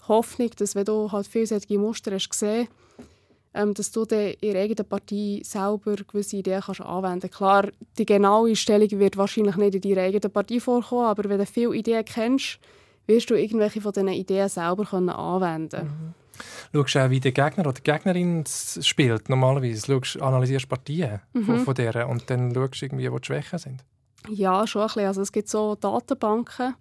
[0.07, 2.69] Hoffnung, dass wenn du halt vielseitige Muster hast gesehen
[3.55, 7.37] ähm, dass du dann in der eigenen Partei selber gewisse Ideen kannst anwenden kannst.
[7.37, 11.47] Klar, die genaue Stellung wird wahrscheinlich nicht in deiner eigenen Partei vorkommen, aber wenn du
[11.47, 12.59] viele Ideen kennst,
[13.07, 16.15] wirst du irgendwelche von diesen Ideen selber können anwenden können.
[16.15, 16.15] Mhm.
[16.73, 19.87] Schaust du auch, wie der Gegner oder die Gegnerin spielt, normalerweise?
[19.87, 21.45] Schaust, analysierst Partien mhm.
[21.45, 23.85] von, von der und dann schaust du irgendwie, wo die Schwächen sind?
[24.29, 25.07] Ja, schon ein bisschen.
[25.07, 26.75] Also es gibt so Datenbanken,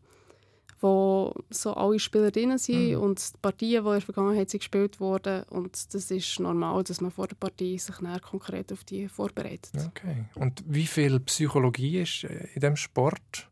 [0.82, 3.00] wo so alle Spieler drin sind Mhm.
[3.02, 5.44] und die Partien, die in der Vergangenheit sind gespielt wurden.
[5.44, 9.72] Und das ist normal, dass man vor der Partie sich dann konkret auf die vorbereitet.
[9.90, 10.26] Okay.
[10.36, 13.48] Und wie viel Psychologie ist äh, in dem Sport?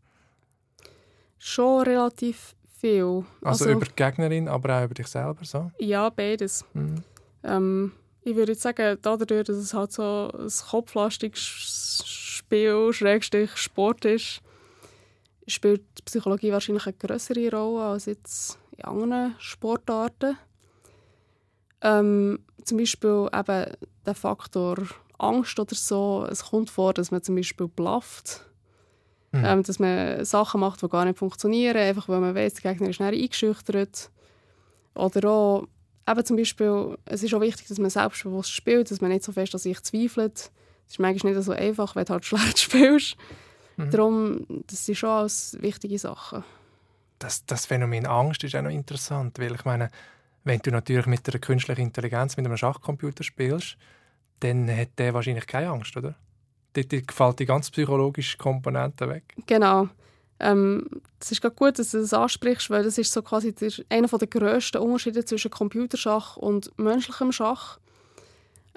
[1.37, 3.23] Schon relativ viel.
[3.41, 5.71] Also, über die Gegnerin, aber auch über dich selber so?
[5.79, 6.65] Ja, beides.
[6.73, 7.03] Mhm.
[7.43, 7.91] Ähm,
[8.23, 14.41] ich würde jetzt sagen, dadurch, dass es halt so ein kopflastiges Spiel, Schrägstrich Sport ist,
[15.49, 20.38] spielt die Psychologie wahrscheinlich eine größere Rolle als jetzt in anderen Sportarten.
[21.81, 23.65] Ähm, zum Beispiel eben
[24.05, 24.77] der Faktor
[25.17, 26.27] Angst oder so.
[26.29, 28.41] Es kommt vor, dass man zum Beispiel blufft.
[29.31, 29.45] Mhm.
[29.45, 32.89] Ähm, dass man Sachen macht, die gar nicht funktionieren, einfach weil man weiß, der Gegner
[32.89, 34.09] ist schnell eingeschüchtert.
[34.95, 35.67] Oder auch,
[36.09, 39.31] eben zum Beispiel, es ist auch wichtig, dass man selbstbewusst spielt, dass man nicht so
[39.31, 40.33] fest an sich zweifelt.
[40.38, 43.17] Das ist manchmal nicht so einfach, wenn du halt schlecht spielst.
[43.79, 43.91] Mhm.
[43.91, 46.43] Darum, das sind schon alles wichtige Sachen.
[47.19, 49.89] Das, das Phänomen Angst ist auch noch interessant, weil ich meine,
[50.43, 53.77] wenn du natürlich mit einer künstlichen Intelligenz, mit einem Schachcomputer spielst,
[54.39, 56.15] dann hat der wahrscheinlich keine Angst, oder?
[56.73, 59.35] Dort dort fällt die ganze psychologische Komponente weg.
[59.47, 59.89] Genau.
[60.39, 60.85] Ähm,
[61.19, 64.07] es ist gerade gut, dass du das ansprichst, weil das ist so quasi der, einer
[64.07, 67.79] der grössten Unterschiede zwischen Computerschach und menschlichem Schach.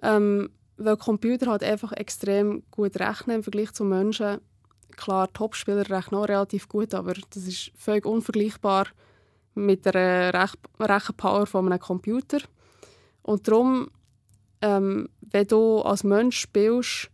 [0.02, 4.40] Ähm, weil Computer halt einfach extrem gut rechnen im Vergleich zu Menschen.
[4.96, 8.86] Klar, Topspieler rechnen auch relativ gut, aber das ist völlig unvergleichbar
[9.54, 12.38] mit der Rech Rechenpower von einem Computer.
[13.22, 13.90] Und darum,
[14.60, 17.10] ähm, wenn du als Mensch spielst,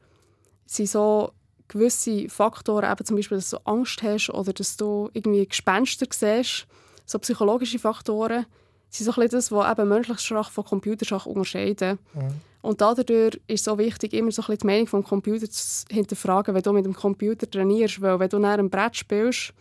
[0.67, 1.33] sind so
[1.69, 6.67] gewisse Faktoren, eben zum Beispiel, dass du Angst hast oder dass du irgendwie Gespenster siehst,
[7.05, 8.47] so psychologische Faktoren,
[8.91, 11.99] sind so ein bisschen das, was eben menschliches Schach von Computerschach unterscheiden.
[12.14, 12.41] Mhm.
[12.69, 15.87] Und dadurch ist es auch wichtig, immer so ein bisschen die Meinung vom Computer zu
[15.91, 18.03] hinterfragen, wenn du mit dem Computer trainierst.
[18.03, 19.55] Weil wenn du nach einem Brett spielst,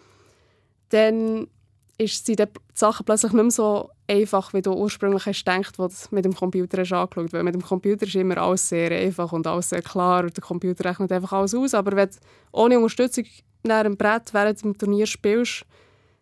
[0.90, 1.48] dann
[1.98, 2.36] ist, die
[2.74, 6.36] Sachen plötzlich nicht mehr so einfach, wie du ursprünglich hast gedacht, als du mit dem
[6.36, 9.82] Computer hast angeschaut Weil mit dem Computer ist immer alles sehr einfach und alles sehr
[9.82, 11.74] klar und der Computer rechnet einfach alles aus.
[11.76, 12.16] Aber wenn du
[12.52, 13.24] ohne Unterstützung
[13.64, 15.66] nach einem Brett während dem Turnier spielst,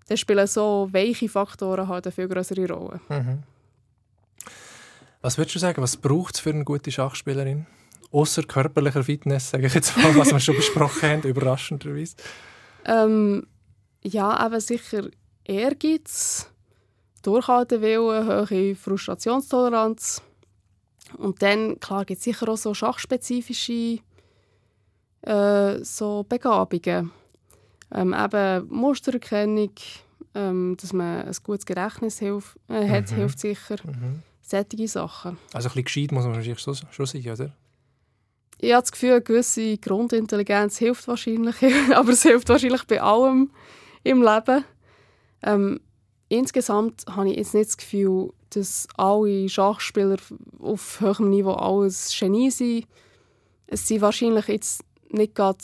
[0.08, 3.02] dann spielen so weiche Faktoren halt eine viel größere Rolle.
[3.10, 3.54] Mhm.
[5.25, 7.65] Was würdest du sagen, was braucht es für eine gute Schachspielerin?
[8.11, 12.15] Außer körperlicher Fitness, sage ich jetzt mal, was wir schon besprochen haben, überraschenderweise.
[12.85, 13.47] Ähm,
[14.03, 15.07] ja, eben sicher
[15.43, 16.47] Ehrgeiz,
[17.23, 20.21] Durchhaltewillen, hohe Frustrationstoleranz.
[21.17, 23.97] Und dann, klar, gibt es sicher auch so schachspezifische
[25.23, 27.09] äh, so Begabungen.
[27.91, 29.71] Ähm, eben Mustererkennung,
[30.35, 33.15] ähm, dass man ein gutes Gedächtnis hilf, äh, hat, Mhm.
[33.15, 33.77] hilft sicher.
[33.83, 34.21] Mhm.
[34.47, 35.38] Solche Sachen.
[35.53, 37.51] Also ein bisschen gescheit muss man wahrscheinlich so, schon sein, oder?
[38.60, 41.55] Ich habe das Gefühl, eine gewisse Grundintelligenz hilft wahrscheinlich,
[41.95, 43.51] aber es hilft wahrscheinlich bei allem
[44.03, 44.63] im Leben.
[45.41, 45.79] Ähm,
[46.29, 50.17] insgesamt habe ich jetzt nicht das Gefühl, dass alle Schachspieler
[50.60, 52.88] auf höherem Niveau alles Genie sind.
[53.67, 55.58] Es sind wahrscheinlich jetzt nicht gerade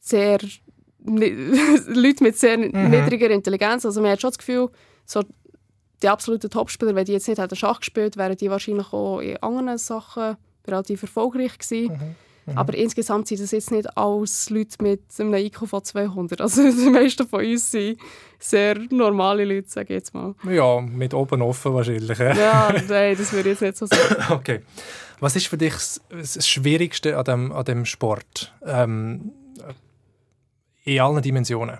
[0.00, 0.38] sehr
[1.04, 3.84] Leute mit sehr niedriger Intelligenz.
[3.84, 4.70] Also man hat schon das Gefühl,
[5.04, 5.22] so
[6.04, 9.36] die absoluten Topspieler, wenn die jetzt nicht hätten Schach gespielt, wären die wahrscheinlich auch in
[9.38, 10.36] anderen Sachen
[10.66, 12.16] relativ erfolgreich gewesen.
[12.46, 12.58] Mhm.
[12.58, 16.42] Aber insgesamt sind das jetzt nicht alles Leute mit einem IQ von 200.
[16.42, 17.98] Also die meisten von uns sind
[18.38, 20.34] sehr normale Leute, sage ich jetzt mal.
[20.44, 22.20] Ja, mit oben offen wahrscheinlich.
[22.20, 22.36] äh.
[22.38, 24.16] Ja, nein, das würde ich jetzt nicht so sagen.
[24.34, 24.60] Okay.
[25.20, 28.52] Was ist für dich das- das Schwierigste an dem, an dem Sport?
[28.66, 29.32] Ähm,
[30.84, 31.78] in allen Dimensionen.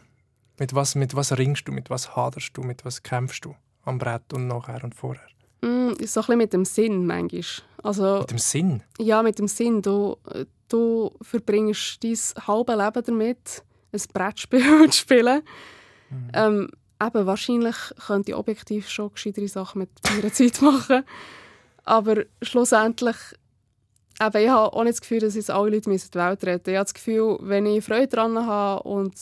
[0.59, 3.99] Mit was, mit was ringst du, mit was haderst du, mit was kämpfst du am
[3.99, 5.23] Brett und nachher und vorher?
[5.63, 7.43] Mm, so ein bisschen mit dem Sinn manchmal.
[7.83, 8.83] Also, Mit dem Sinn.
[8.99, 9.83] ja, mit dem Sinn.
[9.83, 10.17] Du,
[10.69, 15.43] du verbringst dein halbes Leben damit, ein Brettspiel zu spielen.
[16.33, 16.71] Ähm,
[17.03, 21.05] eben, wahrscheinlich könnte ich objektiv schon gescheitere Sachen mit meiner Zeit machen.
[21.85, 23.17] Aber schlussendlich,
[24.21, 26.71] eben, ich habe auch nicht das Gefühl, dass jetzt alle Leute müssen die Welt retten
[26.71, 29.15] Ich habe das Gefühl, wenn ich Freude daran habe und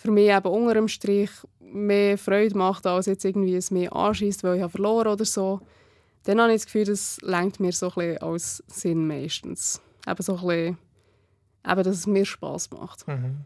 [0.00, 4.42] für mich eben unter dem Strich mehr Freude macht, als jetzt irgendwie es mehr anschießt,
[4.42, 5.60] weil ich habe verloren oder so,
[6.24, 9.80] dann habe ich das Gefühl, das lenkt mir so ein als Sinn meistens.
[10.06, 10.78] Eben so ein bisschen,
[11.66, 13.06] eben, dass es mir Spass macht.
[13.06, 13.44] Mhm.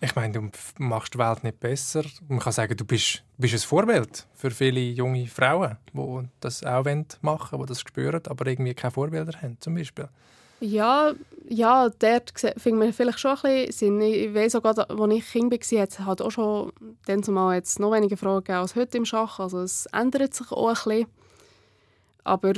[0.00, 2.02] Ich meine, du machst die Welt nicht besser.
[2.28, 6.84] Man kann sagen, du bist, bist ein Vorbild für viele junge Frauen, die das auch
[6.84, 10.08] wollen machen die das spüren, aber irgendwie keine Vorbilder haben, zum Beispiel.
[10.64, 11.12] Ja,
[11.48, 14.00] ja dort findet man vielleicht schon ein bisschen Sinn.
[14.00, 16.72] Ich, weiss auch als ich Kind war, hat es halt auch schon
[17.06, 19.38] dann zumal jetzt noch weniger gegeben als heute im Schach.
[19.40, 21.06] Also es ändert sich auch ein bisschen.
[22.24, 22.52] Aber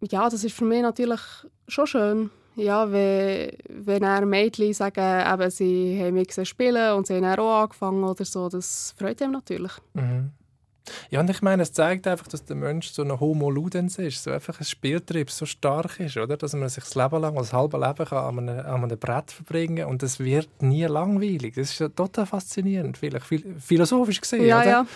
[0.00, 1.20] ja, das ist für mich natürlich
[1.68, 2.30] schon schön.
[2.56, 7.62] ja, wenn, wenn er Mädchen sagen, eben, sie haben mich spielen und sie haben auch
[7.62, 9.72] angefangen oder so, das freut ihm natürlich.
[9.92, 10.30] Mhm.
[11.10, 14.22] Ja, und ich meine, es zeigt einfach, dass der Mensch so ein Homo Ludens ist,
[14.22, 16.36] so einfach ein Spieltrieb so stark ist, oder?
[16.36, 19.30] Dass man sich das Leben lang, das halbe Leben kann an einem, an einem Brett
[19.30, 21.54] verbringen und es wird nie langweilig.
[21.54, 23.26] Das ist ja total faszinierend, vielleicht
[23.58, 24.68] philosophisch gesehen, ja, oder?
[24.68, 24.86] Ja.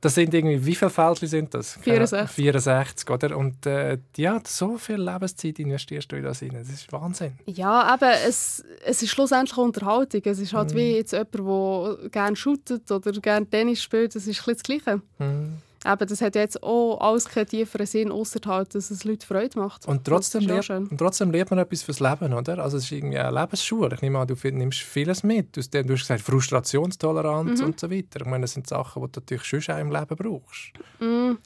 [0.00, 1.78] Das sind irgendwie, wie viele Fältchen sind das?
[1.82, 2.30] 64.
[2.30, 3.36] 64, oder?
[3.36, 6.52] Und äh, ja, so viel Lebenszeit investierst du in das rein.
[6.52, 7.32] Das ist Wahnsinn.
[7.46, 10.22] Ja, eben, es, es ist schlussendlich Unterhaltung.
[10.24, 10.76] Es ist halt mm.
[10.76, 14.14] wie jetzt jemand, der gerne shootet oder gerne Tennis spielt.
[14.14, 15.00] Das ist ein das Gleiche.
[15.18, 15.56] Mm.
[15.86, 19.58] Eben, das hat jetzt auch alles keinen tieferen Sinn, außer halt, dass es Leuten Freude
[19.58, 19.86] macht.
[19.86, 22.58] Und trotzdem, lernt, und trotzdem lernt man etwas fürs Leben, oder?
[22.58, 23.94] Also es ist irgendwie eine Lebensschule.
[23.94, 25.56] Ich nehme an, du nimmst vieles mit.
[25.56, 27.66] Du, hast gesagt, Frustrationstoleranz mhm.
[27.66, 28.20] und so weiter.
[28.20, 30.72] Ich meine, das sind Sachen, die du natürlich schon auch im Leben brauchst.
[30.98, 31.38] Mhm.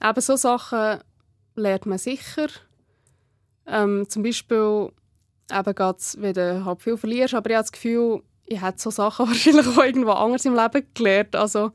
[0.00, 1.00] Eben so Sachen
[1.56, 2.48] lernt man sicher.
[3.66, 4.90] Ähm, zum Beispiel,
[5.50, 5.74] eben
[6.18, 9.66] wenn du halt viel verlierst, aber ich habe das Gefühl, ich hätte so Sachen wahrscheinlich
[9.66, 11.34] auch irgendwo anders im Leben gelernt.
[11.34, 11.72] Also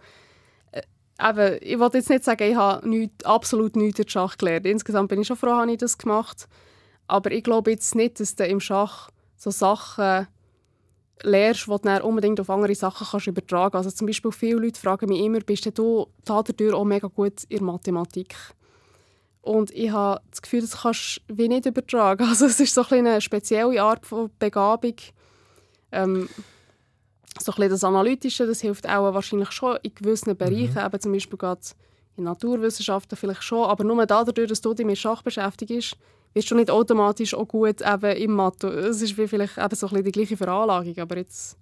[1.21, 4.65] eben, ich wollte jetzt nicht sagen, ich habe nicht, absolut nichts in Schach gelernt.
[4.65, 6.47] Insgesamt bin ich schon froh, dass ich das gemacht
[7.07, 10.27] Aber ich glaube jetzt nicht, dass du im Schach so Sachen
[11.21, 13.87] lernst, die du dann unbedingt auf andere Sachen kannst übertragen kannst.
[13.87, 17.63] Also zum Beispiel viele Leute fragen mich immer, bist du dadurch auch mega gut in
[17.63, 18.35] Mathematik?
[19.41, 22.25] Und ich habe das Gefühl, das kannst du wie nicht übertragen.
[22.29, 24.95] Also es ist so ein eine spezielle Art von Begabung.
[25.91, 26.29] Ähm,
[27.39, 30.85] so ein das Analytische, das hilft auch wahrscheinlich schon in gewissen Bereichen, mhm.
[30.85, 31.61] eben zum Beispiel gerade
[32.15, 35.97] in Naturwissenschaften vielleicht schon, aber nur dadurch, dass du dich mit Schach beschäftigst,
[36.33, 38.67] wirst du nicht automatisch auch gut eben im Mathe.
[38.67, 41.57] Es ist wie vielleicht eben so ein die gleiche Veranlagung, aber jetzt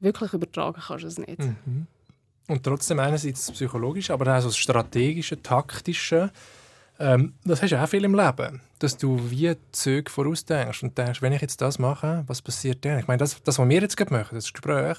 [0.00, 1.38] wirklich übertragen kannst du es nicht.
[1.38, 1.86] Mhm.
[2.48, 6.32] Und trotzdem einerseits das Psychologische, aber auch so das Strategische, Taktische,
[7.00, 11.22] ähm, das hast du auch viel im Leben, dass du wie Züge vorausdenkst und denkst,
[11.22, 12.98] wenn ich jetzt das mache, was passiert dann?
[12.98, 14.98] Ich meine, das, das was wir jetzt gerade machen, das Gespräch,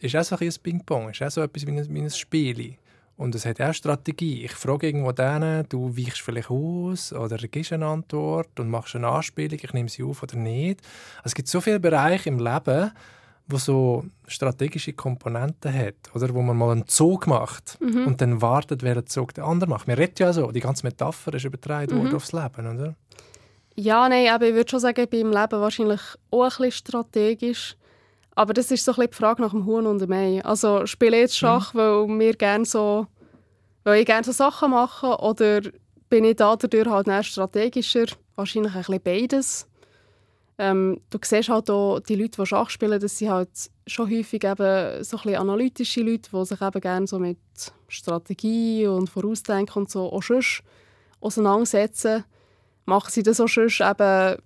[0.00, 2.76] ist auch so ein Ping-Pong, ist auch so etwas wie ein, ein Spiel.
[3.16, 4.44] Und es hat auch Strategie.
[4.44, 9.08] Ich frage irgendwo denen, du weichst vielleicht aus oder gibst eine Antwort und machst eine
[9.08, 10.80] Anspielung, ich nehme sie auf oder nicht.
[11.18, 12.90] Also es gibt so viele Bereiche im Leben,
[13.46, 18.06] wo so strategische Komponenten hat, oder wo man mal einen Zug macht mhm.
[18.06, 19.86] und dann wartet, wer den Zug der andere macht.
[19.86, 22.14] Wir reden ja so, die ganze Metapher ist übertragen mhm.
[22.14, 22.94] aufs Leben, oder?
[23.76, 27.76] Ja, nein, aber ich würde schon sagen, beim Leben wahrscheinlich auch ein bisschen strategisch.
[28.36, 30.44] Aber das ist so ein bisschen die Frage nach dem Huhn und dem Ei.
[30.44, 31.78] Also spiele ich jetzt Schach, mhm.
[31.78, 33.06] weil wir gerne so,
[33.84, 35.60] weil ich gerne so Sachen mache, oder
[36.08, 38.06] bin ich dadurch halt strategischer?
[38.36, 39.68] Wahrscheinlich ein bisschen beides.
[40.56, 43.50] Ähm, du siehst halt auch die Leute, die Schach spielen, das sind halt
[43.88, 47.38] schon häufig eben so ein analytische Leute, die sich eben gerne so mit
[47.88, 50.42] Strategie und Vorausdenken und so auch schon
[51.20, 52.24] auseinandersetzen.
[52.86, 54.36] Machen sie das auch schon eben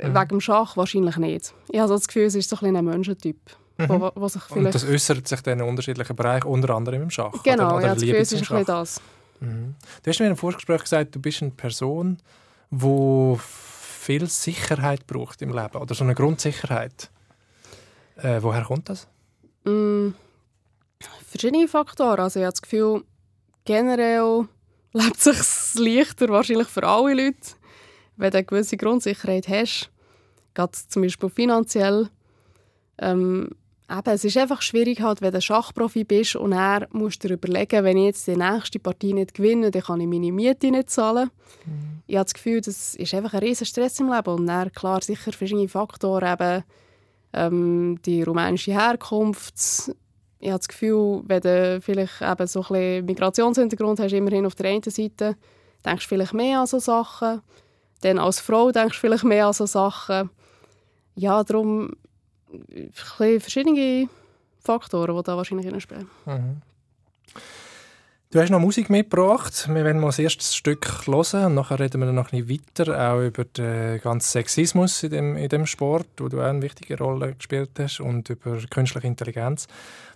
[0.00, 0.14] mhm.
[0.14, 0.76] wegen dem Schach?
[0.76, 1.52] Wahrscheinlich nicht.
[1.68, 3.38] Ich habe so das Gefühl, es ist so ein, ein Menschentyp.
[3.76, 3.88] Mhm.
[3.88, 4.66] Wo, wo sich vielleicht...
[4.66, 7.42] Und das äußert sich dann in unterschiedlichen Bereichen, unter anderem im Schach.
[7.42, 9.00] Genau, oder, oder ja, das Gefühl, es ist ein das.
[9.40, 9.74] Mhm.
[10.02, 12.18] Du hast mir im Vorgespräch gesagt, du bist eine Person,
[12.70, 13.36] die
[14.04, 17.10] viel Sicherheit braucht im Leben oder so eine Grundsicherheit.
[18.16, 19.08] Äh, woher kommt das?
[19.64, 20.10] Mm,
[21.26, 22.20] verschiedene Faktoren.
[22.20, 23.04] Also ich habe das Gefühl,
[23.64, 24.46] generell
[24.92, 27.38] lebt es sich leichter wahrscheinlich für alle Leute,
[28.16, 29.90] wenn du eine gewisse Grundsicherheit hast.
[30.52, 32.08] Gerade zum Beispiel finanziell.
[32.98, 33.50] Ähm,
[33.90, 37.84] eben, es ist einfach schwierig, halt, wenn du Schachprofi bist und er musst dir überlegen,
[37.84, 41.30] wenn ich jetzt die nächste Partie nicht gewinne, dann kann ich meine Miete nicht zahlen.
[41.66, 42.02] Mhm.
[42.06, 44.34] Ich habe das Gefühl, das ist einfach ein riesen Stress im Leben.
[44.34, 46.64] Und dann, klar, sicher verschiedene Faktoren, eben,
[47.32, 49.54] ähm, die rumänische Herkunft.
[50.38, 54.54] Ich habe das Gefühl, wenn du vielleicht eben so ein bisschen Migrationshintergrund hast, immerhin auf
[54.54, 55.36] der einen Seite,
[55.84, 57.42] denkst du vielleicht mehr an so Sachen.
[58.02, 60.30] Dann als Frau denkst du vielleicht mehr an so Sachen.
[61.14, 61.92] Ja, darum
[62.92, 64.08] verschiedene
[64.60, 66.08] Faktoren, die da wahrscheinlich spielen.
[66.26, 66.62] Mhm.
[68.34, 69.68] Du hast noch Musik mitgebracht.
[69.68, 73.12] Wir werden mal das erste Stück hören und nachher reden wir noch ein bisschen weiter
[73.12, 76.98] auch über den ganzen Sexismus in dem, in dem Sport, wo du auch eine wichtige
[76.98, 79.68] Rolle gespielt hast und über künstliche Intelligenz.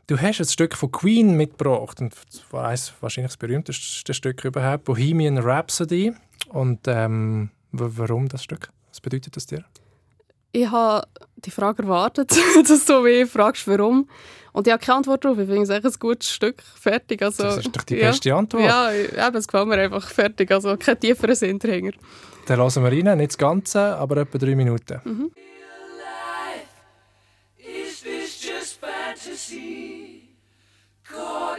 [0.08, 2.12] Du hast ein Stück von Queen mitgebracht und
[2.52, 6.12] eines, wahrscheinlich das berühmteste Stück überhaupt, Bohemian Rhapsody.
[6.48, 8.70] Und ähm, warum das Stück?
[8.88, 9.64] Was bedeutet das dir?
[10.52, 11.06] Ich habe
[11.36, 12.30] die Frage erwartet,
[12.68, 14.08] dass du mich fragst, warum.
[14.52, 15.38] Und ich habe keine Antwort darauf.
[15.38, 16.62] Ich finde es ein gutes Stück.
[16.62, 17.22] Fertig.
[17.22, 18.64] Also, das ist doch die beste ja, Antwort.
[18.64, 20.50] Ja, eben, es gefällt mir einfach fertig.
[20.50, 21.96] Also kein tieferer Sinn dahinter.
[22.46, 23.18] Dann lassen wir rein.
[23.18, 25.00] Nicht das Ganze, aber etwa drei Minuten.
[25.04, 25.30] Mhm.
[31.04, 31.58] Caught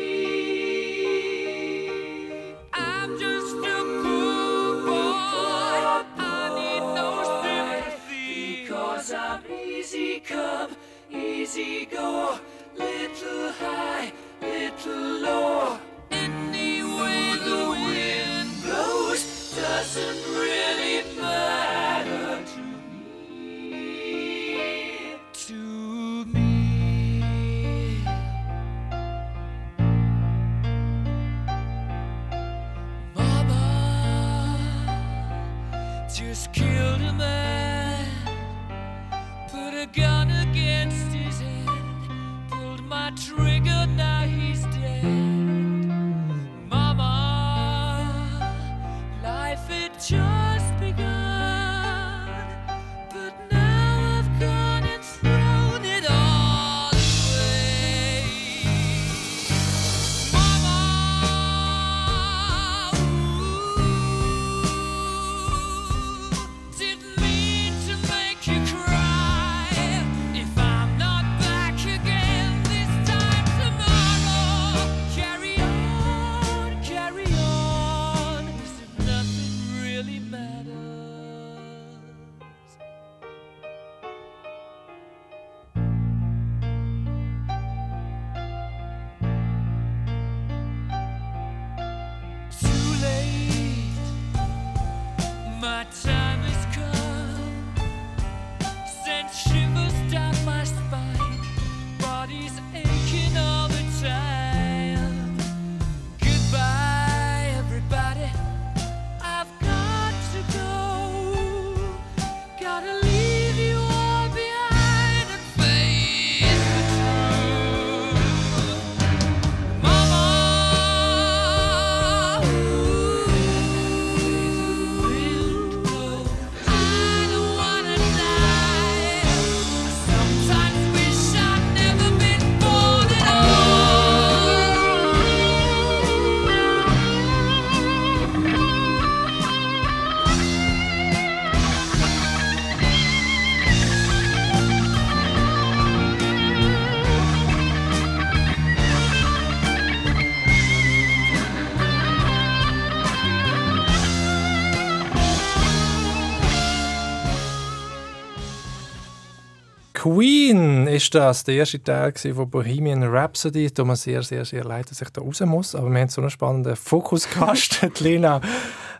[160.13, 163.71] Queen ist das, der erste Teil von Bohemian Rhapsody.
[163.71, 166.19] Tut mir sehr, sehr, sehr leid, dass ich da raus muss, aber wir haben so
[166.19, 167.87] einen spannenden Fokusgast.
[167.99, 168.41] Die Lena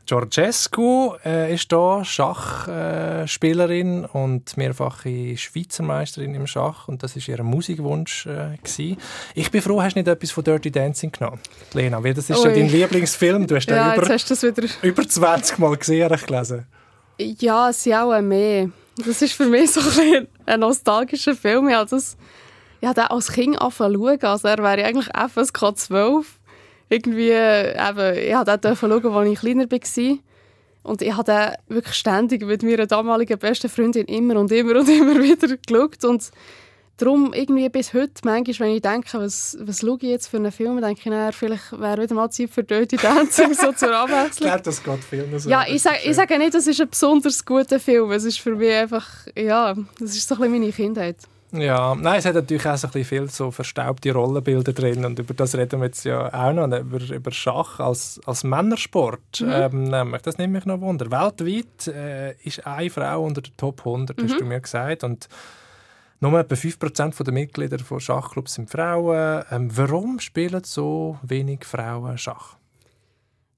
[0.06, 7.44] Georgescu äh, ist da, Schachspielerin und mehrfache Schweizer Meisterin im Schach und das ist ihr
[7.44, 8.96] Musikwunsch äh, gewesen.
[9.36, 11.42] Ich bin froh, hast du nicht etwas von Dirty Dancing genommen,
[11.74, 12.56] Lena, weil das ist ja Ui.
[12.56, 13.48] dein Lieblingsfilm.
[13.48, 14.64] Du hast den Ja, jetzt über, hast du das wieder...
[14.82, 16.68] über 20 Mal gesehen, habe ich gelesen.
[17.18, 18.70] Ja, es sind auch mehr.
[18.98, 21.70] Das ist für mich so ein, ein nostalgischer Film.
[21.70, 22.18] Ich habe das
[22.94, 24.28] den als Kind angefangen zu.
[24.28, 26.40] Also er wäre eigentlich FSK 12.
[26.90, 30.18] Irgendwie, äh, eben, ich habe den schauen, als ich kleiner war.
[30.84, 31.26] Und ich habe
[31.68, 36.04] wirklich ständig mit meiner damaligen besten Freundin immer und immer und immer wieder geschaut.
[36.04, 36.32] Und
[37.02, 40.52] darum irgendwie bis heute, manchmal, wenn ich denke, was, was schaue ich jetzt für einen
[40.52, 43.96] Film, denke ich, na, vielleicht wäre wieder mal Zeit für Dirty Dancing, so zur Ich
[43.96, 44.48] Abwechslung.
[44.50, 45.50] glaube, das geht vielen so.
[45.50, 48.12] Ja, Das ich sage, ich sage nicht, das ist ein besonders guter Film.
[48.12, 51.18] Es ist für mich einfach, ja, das ist so ein bisschen meine Kindheit.
[51.54, 55.20] Ja, nein, es hat natürlich auch so ein bisschen viel so verstaubte Rollenbilder drin und
[55.20, 59.44] über das reden wir jetzt ja auch noch, über, über Schach als, als Männersport.
[59.46, 61.12] Ähm, nämlich, das nimmt mich noch Wunder.
[61.12, 65.28] Weltweit äh, ist eine Frau unter den Top 100, hast du mir gesagt, und
[66.22, 69.44] nur etwa 5% der Mitglieder von Schachclubs sind Frauen.
[69.52, 72.58] Ähm, warum spielen so wenig Frauen Schach?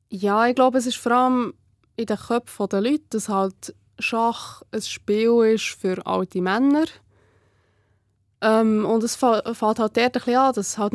[0.10, 1.54] Ja, ich glaube, es ist vor allem
[1.98, 6.86] in den Köpfen der Leute, dass halt Schach ein Spiel ist für alte Männer.
[8.42, 10.94] Ähm, und es fä- fängt halt dort ein bisschen an, dass halt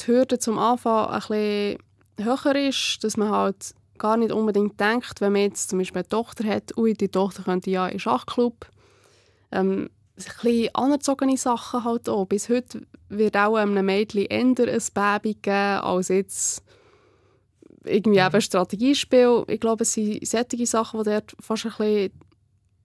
[0.00, 1.78] die Hürde zum Anfang ein bisschen
[2.22, 6.08] höher ist, dass man halt gar nicht unbedingt denkt, wenn man jetzt zum Beispiel eine
[6.08, 8.66] Tochter hat, ui, die Tochter könnte ja in den Schachclub.
[9.52, 12.26] Ähm, bisschen anerzogene Sachen halt auch.
[12.26, 16.62] Bis heute wird auch einem Mädchen eher ein Baby geben, als jetzt
[17.84, 19.44] irgendwie eben ein Strategiespiel.
[19.48, 22.10] Ich glaube, es sind solche Sachen, die dort fast ein bisschen,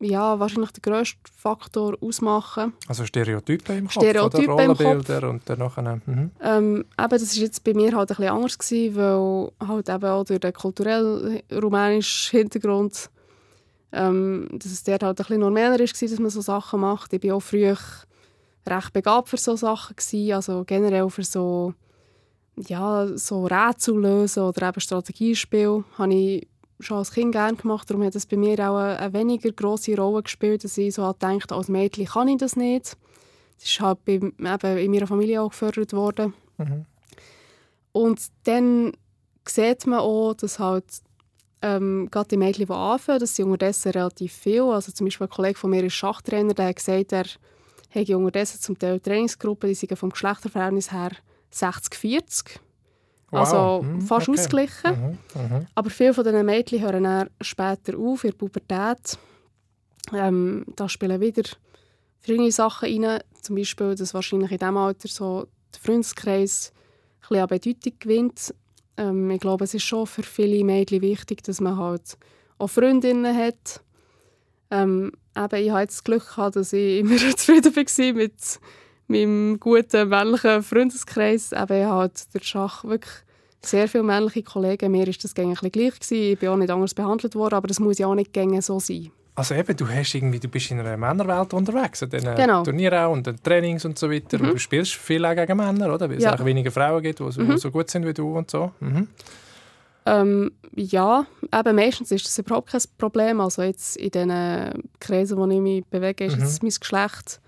[0.02, 2.74] ja, wahrscheinlich den grössten Faktor ausmachen.
[2.88, 4.68] Also Stereotypen im Kopf, Stereotypen oder?
[4.68, 6.32] Rollenbilder und dann nachher, mhm.
[6.42, 10.06] Ähm, eben, das war jetzt bei mir halt ein bisschen anders, gewesen, weil halt eben
[10.06, 13.10] auch durch den kulturell rumänischen Hintergrund
[13.92, 17.12] Ähm, dass es dort halt ein bisschen normaler war, dass man so Sachen macht.
[17.14, 17.78] Ich war auch früher
[18.68, 19.96] recht begabt für so Sachen.
[19.96, 21.74] Gewesen, also generell für so,
[22.56, 25.84] ja, so Rätsel lösen oder eben Strategiespiel.
[25.98, 26.48] Habe ich
[26.80, 27.90] schon als Kind gerne gemacht.
[27.90, 31.04] Darum hat es bei mir auch eine, eine weniger grosse Rolle gespielt, dass ich so
[31.04, 32.98] halt dachte, als Mädchen kann ich das nicht.
[33.58, 36.34] Das ist halt bei, eben in meiner Familie auch gefördert worden.
[36.58, 36.86] Mhm.
[37.92, 38.94] Und dann
[39.46, 40.86] sieht man auch, dass halt
[41.62, 44.64] ähm, gerade die Mädchen, die anfangen, das sind unterdessen relativ viel.
[44.64, 47.26] Also zum Beispiel ein Kollege von mir ist Schachtrainer, der hat gesagt, er
[47.90, 51.12] hätte unterdessen zum Teil Trainingsgruppen, die sind vom Geschlechterverhältnis her
[51.54, 52.60] 60-40.
[53.32, 53.84] Also Wow.
[53.84, 54.40] Mhm, fast okay.
[54.40, 55.18] ausgeglichen.
[55.36, 55.42] Mhm.
[55.42, 55.68] Mhm.
[55.76, 59.20] Aber viele von diesen Mädchen hören dann später auf, in der Pubertät.
[60.14, 61.44] Ähm, da spielen wieder
[62.20, 63.22] verschiedene Sachen rein.
[63.42, 68.54] Zum Beispiel, dass wahrscheinlich in diesem Alter so der Freundeskreis ein bisschen an Bedeutung gewinnt.
[69.00, 72.18] Ähm, ich glaube, es ist schon für viele Mädchen wichtig, dass man halt
[72.58, 73.82] auch Freundinnen hat.
[74.70, 78.60] Ähm, eben, ich hatte das Glück, gehabt, dass ich immer zufrieden war mit
[79.08, 81.54] meinem guten männlichen Freundeskreis.
[81.54, 83.14] Eben, ich habe halt durch Schach wirklich
[83.62, 84.92] sehr viele männliche Kollegen.
[84.92, 85.72] Mir war das gängig gleich.
[85.72, 86.34] Gewesen.
[86.34, 89.12] Ich bin auch nicht anders behandelt worden, aber das muss ja auch nicht so sein.
[89.40, 92.62] Also eben, du, hast irgendwie, du bist in einer Männerwelt unterwegs, an diesen Genau.
[92.62, 94.38] Turnieren auch und den Trainings und so weiter.
[94.38, 96.10] Und du spielst viel auch gegen Männer, oder?
[96.10, 96.32] Weil es Ja.
[96.32, 98.74] eigentlich weniger Frauen gibt, die so, die so gut sind wie du und so.
[98.82, 99.08] Mhm.
[100.06, 101.26] Ähm, ja,
[101.58, 103.40] eben meistens ist das überhaupt kein Problem.
[103.40, 107.40] Also jetzt in den Kreisen, wo ich mich bewege, ist jetzt mein Geschlecht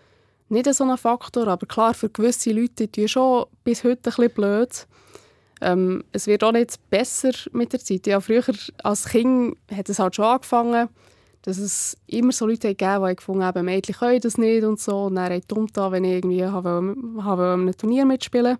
[0.47, 1.47] nicht so ein Faktor.
[1.49, 4.87] Aber klar, für gewisse Leute die schon bis heute ein bisschen blöd.
[5.59, 8.07] Ähm, es wird auch nicht besser mit der Zeit.
[8.07, 8.43] Ja, früher
[8.81, 10.87] als Kind hat es halt schon angefangen,
[11.43, 15.05] dass es immer so Leute gegeben die gefunden haben, Mädchen können das nicht und so.
[15.05, 18.57] Und dann dumm da, wenn ich irgendwie habe, einem Turnier mitspielen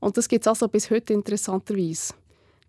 [0.00, 2.14] Und das gibt es also bis heute interessanterweise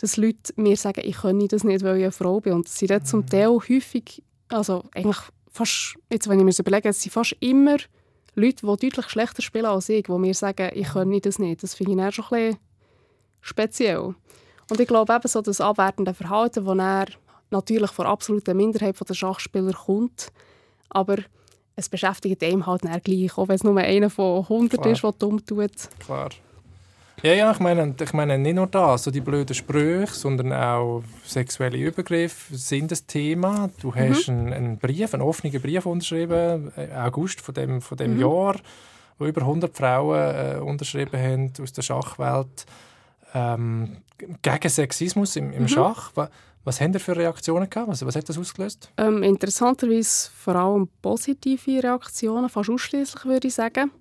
[0.02, 2.54] dass Leute mir sagen, ich könne das nicht, weil ich eine Frau bin.
[2.54, 5.18] Und sie dann zum Teil häufig, also eigentlich
[5.52, 7.78] fast, jetzt wenn ich mir das überlege, es sind fast immer
[8.34, 11.62] Leute, die deutlich schlechter spielen als ich, die mir sagen, ich könne das nicht.
[11.62, 12.60] Das finde ich dann schon ein bisschen
[13.41, 14.16] speziell.
[14.70, 17.06] Und ich glaube eben so, das abwertende Verhalten, das er
[17.52, 20.32] natürlich von der absoluten Minderheit der Schachspieler kommt,
[20.89, 21.18] aber
[21.76, 24.93] es beschäftigt einem halt dann gleich, auch wenn es nur einer von 100 Klar.
[24.93, 25.72] ist, der dumm tut.
[25.99, 26.30] Klar.
[27.24, 31.04] Ja, ja, ich meine, ich meine nicht nur das, so die blöden Sprüche, sondern auch
[31.24, 33.70] sexuelle Übergriffe sind das Thema.
[33.80, 38.20] Du hast einen, einen Brief, einen offenen Brief unterschrieben, äh, August von dem, von dem
[38.20, 38.56] Jahr,
[39.20, 42.66] wo über 100 Frauen äh, unterschrieben haben aus der Schachwelt
[43.36, 43.97] ähm,
[44.41, 46.12] gegen Sexismus im, im Schach.
[46.64, 47.89] Was, haben ihr für Reaktionen gehabt?
[47.89, 48.91] Was, was hat das ausgelöst?
[48.97, 53.91] Ähm, interessanterweise vor allem positive Reaktionen, fast ausschließlich würde ich sagen.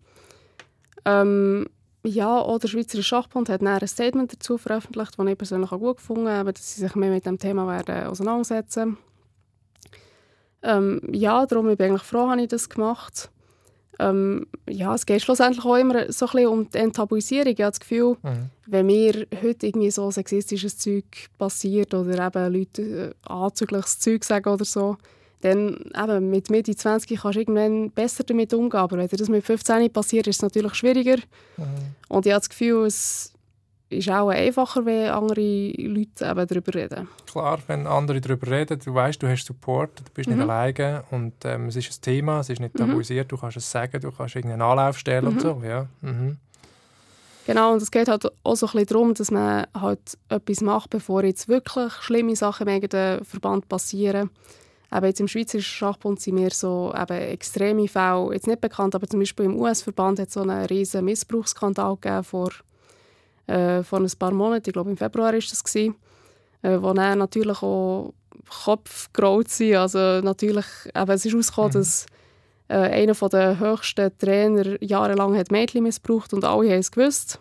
[1.05, 1.67] Ähm,
[2.03, 5.99] ja, auch der Schweizer Schachbund hat ein Statement dazu veröffentlicht, das ich persönlich auch gut
[5.99, 8.97] gefunden habe, dass sie sich mehr mit dem Thema werden auseinandersetzen
[10.63, 13.31] ähm, Ja, darum bin ich eigentlich froh, habe ich das gemacht.
[14.01, 17.53] Ähm, ja, es geht schlussendlich auch immer so ein bisschen um die Enttabuisierung.
[17.53, 18.17] Ich habe das Gefühl,
[18.67, 21.05] wenn mir heute irgendwie so sexistisches Zeug
[21.37, 24.97] passiert oder eben Leute äh, anzügliches Zeug sagen oder so,
[25.43, 28.81] dann eben mit Mitte 20 kannst du irgendwann besser damit umgehen.
[28.81, 31.17] Aber wenn dir das mit 15 passiert, ist es natürlich schwieriger.
[32.09, 33.33] Und ich habe das Gefühl, es
[33.91, 37.09] ist auch einfacher, wenn andere Leute eben darüber reden.
[37.31, 41.35] Klar, wenn andere darüber reden, du weißt, du hast Support, du bist nicht alleine und
[41.45, 44.37] ähm, es ist ein Thema, es ist nicht tabuisiert, du kannst es sagen, du kannst
[44.37, 45.61] irgendeinen Anlauf stellen und so.
[45.65, 45.87] Ja.
[46.01, 46.39] Mhm.
[47.47, 50.91] Genau, und es geht halt auch so ein bisschen darum, dass man halt etwas macht,
[50.91, 54.31] bevor jetzt wirklich schlimme Sachen im eigenen Verband passieren.
[54.93, 59.09] Eben jetzt im Schweizerischen Schachbund sind mir so eben extreme Fälle jetzt nicht bekannt, aber
[59.09, 62.51] zum Beispiel im US-Verband hat es so einen riesen Missbrauchsskandal gegeben vor,
[63.47, 65.97] äh, vor ein paar Monaten, ich glaube im Februar ist das gewesen,
[66.63, 68.13] äh, wo dann natürlich auch
[68.65, 69.77] Kopf gerollt sind.
[69.77, 72.07] Also natürlich, eben, es ist rausgekommen, dass
[72.69, 77.41] äh, einer der höchsten Trainer jahrelang hat Mädchen missbraucht und alle haben es gewusst.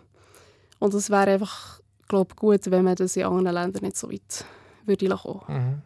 [0.78, 4.44] Und es wäre einfach, glaube gut, wenn man das in anderen Ländern nicht so weit
[4.86, 5.82] würde kommen.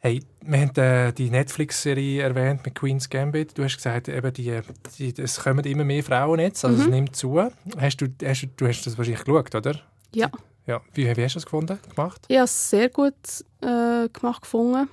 [0.00, 3.58] Hey, wir haben äh, die Netflix-Serie erwähnt mit Queen's Gambit.
[3.58, 4.60] Du hast gesagt, eben die,
[4.96, 7.40] die, es kommen immer mehr Frauen jetzt, also es nimmt zu.
[7.80, 9.80] Hast du, hast, du- hast das wahrscheinlich geschaut, oder?
[10.14, 10.30] Ja,
[10.66, 10.80] Ja.
[10.94, 12.24] Wie, wie hast du das gefunden, gemacht?
[12.28, 13.14] ich habe es sehr gut
[13.60, 14.88] äh, gemacht gefunden.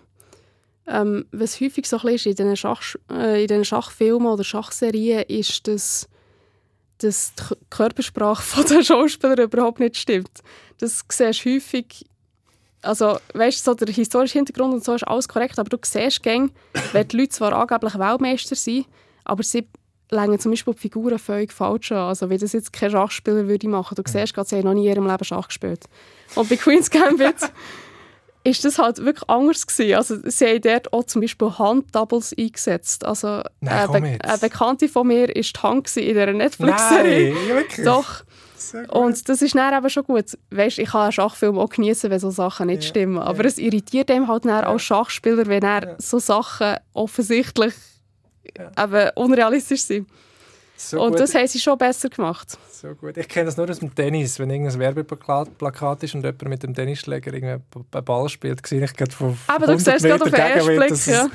[0.88, 4.44] Ähm, was häufig so ein bisschen ist in diesen, Schach, äh, in diesen Schachfilmen oder
[4.44, 6.10] Schachserien, ist, dass,
[6.98, 10.42] dass die Körpersprache der Schauspieler überhaupt nicht stimmt.
[10.80, 12.06] Das siehst du häufig
[12.86, 16.24] also, weißt du, so der historische Hintergrund und so ist alles korrekt, aber du siehst
[16.24, 16.52] gäng,
[16.94, 18.86] wenn die Leute zwar angeblich Weltmeister sind,
[19.24, 19.68] aber sie
[20.12, 22.10] legen zum Beispiel die Figuren völlig falsch an.
[22.10, 23.96] Also, wie das jetzt kein Schachspieler würde machen.
[23.96, 25.86] Du siehst gerade, sie haben noch nie in ihrem Leben Schach gespielt.
[26.36, 27.36] Und bei Queen's Gambit
[28.44, 29.96] ist das halt wirklich anders gewesen.
[29.96, 33.04] Also sie haben dort auch zum Beispiel Handdoubles eingesetzt.
[33.04, 37.36] Also Nein, eine, komm Be eine Bekannte von mir war die Hand in dieser Netflix-Serie.
[37.84, 38.24] Doch.
[38.90, 40.38] Und das ist dann eben schon gut.
[40.52, 43.18] Weißt, ich kann einen Schachfilm auch genießen, wenn so Sachen nicht Ja, stimmen.
[43.20, 43.48] Aber ja.
[43.48, 45.96] es irritiert einem halt dann als Schachspieler, wenn er Ja.
[46.00, 47.74] so Sachen offensichtlich
[48.78, 50.08] eben unrealistisch sind.
[50.78, 51.20] so Und gut.
[51.20, 52.58] das haben sie schon besser gemacht.
[52.72, 53.18] So gut.
[53.18, 54.38] Ich kenne das nur aus dem Tennis.
[54.40, 57.64] Wenn irgendein Werbeplakat Plakat ist und jemand mit dem Tennisschläger einen
[58.06, 61.08] Ball spielt, sehe ich gerade von Aber du 100 siehst gerade auf den ersten Blick,
[61.08, 61.28] ja.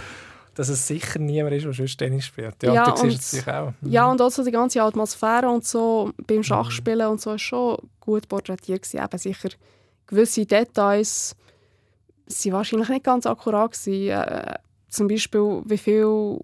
[0.54, 2.62] Dass es sicher niemand ist, der sonst Tennis spielt.
[2.62, 3.72] Ja, Ja, und und- auch.
[3.80, 3.90] Mhm.
[3.90, 7.78] Ja, und auch so die ganze Atmosphäre und so beim Schachspielen und so ist schon
[8.00, 9.02] gut porträtiert gewesen.
[9.04, 9.48] Eben sicher
[10.06, 11.36] gewisse Details
[12.26, 14.08] sind wahrscheinlich nicht ganz akkurat gewesen.
[14.10, 14.54] Äh,
[14.88, 16.40] zum Beispiel, wie viel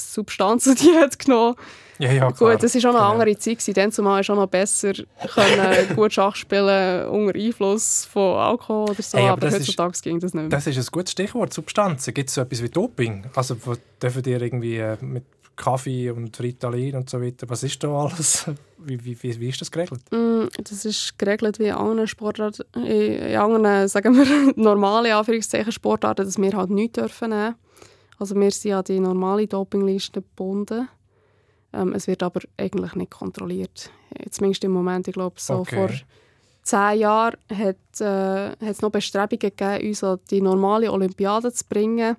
[0.00, 1.56] Substanzen die hat genommen.
[1.98, 2.52] ja, ja, klar.
[2.52, 3.12] Gut, das war auch noch eine Genau.
[3.22, 3.58] andere Zeit.
[3.58, 3.74] gewesen.
[3.74, 4.92] Dann zumal ist auch noch besser
[5.34, 9.18] können gut Schach spielen unter Einfluss von Alkohol oder so.
[9.18, 10.50] Hey, aber aber das ist- heutzutage ging das nicht mehr.
[10.50, 12.14] Das ist ein gutes Stichwort, Substanzen.
[12.14, 13.26] Gibt es so etwas wie Doping?
[13.34, 13.56] Also
[14.02, 15.24] dürfen dir irgendwie äh, mit
[15.56, 18.44] Kaffee und Ritalin und so weiter, was ist da alles?
[18.80, 20.00] Wie, wie, wie, wie ist das geregelt?
[20.12, 26.24] Mm, Das ist geregelt wie in anderen Sportarten, in anderen, sagen wir, normale Anführungszeichen Sportarten,
[26.24, 27.56] dass wir halt nichts dürfen nehmen.
[28.18, 30.88] Also wir sind an die normale Dopingliste gebunden.
[31.72, 33.90] Ähm, es wird aber eigentlich nicht kontrolliert.
[34.30, 35.74] Zumindest im Moment, ich glaube, so Okay.
[35.74, 35.90] vor
[36.62, 42.16] zehn Jahren hat äh, es noch Bestrebungen gegeben, uns an die normale Olympiade zu bringen.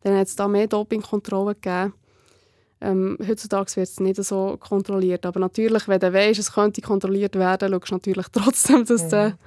[0.00, 1.92] Dann hat es da mehr Dopingkontrollen gegeben.
[2.80, 5.24] Ähm, heutzutage wird es nicht so kontrolliert.
[5.26, 9.38] Aber natürlich, wenn du weißt, es könnte kontrolliert werden, schaust du natürlich trotzdem, dass, du,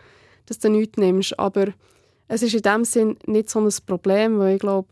[0.46, 1.38] dass du nichts nimmst.
[1.38, 1.68] Aber
[2.30, 4.88] es ist in dem Sinn nicht so ein Problem, weil ich glaube,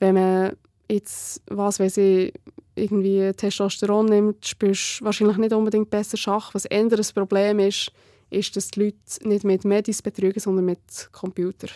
[0.00, 0.56] wenn man
[0.90, 2.32] jetzt, was weiß ich,
[2.74, 6.52] irgendwie Testosteron nimmt, spielst du wahrscheinlich nicht unbedingt besser Schach.
[6.54, 7.92] Was eher ein Problem ist,
[8.30, 11.68] ist, dass die Leute nicht mit Medis betrügen, sondern mit Computer.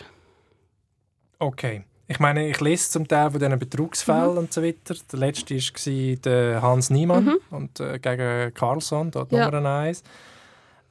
[1.39, 1.83] Okay.
[2.07, 4.37] Ich meine, ich lese zum Teil von diesen Betrugsfällen Mhm.
[4.37, 4.95] und so weiter.
[5.11, 9.49] Der letzte war der Hans Niemann und, äh, gegen Carlson, dort Ja.
[9.49, 10.03] Nummer 1.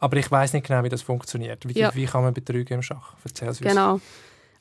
[0.01, 1.66] Aber ich weiß nicht genau, wie das funktioniert.
[1.68, 1.95] Wie, Ja.
[1.95, 3.14] wie kann man betrügen im Schach?
[3.24, 3.68] Erzähl es uns.
[3.68, 4.01] Genau.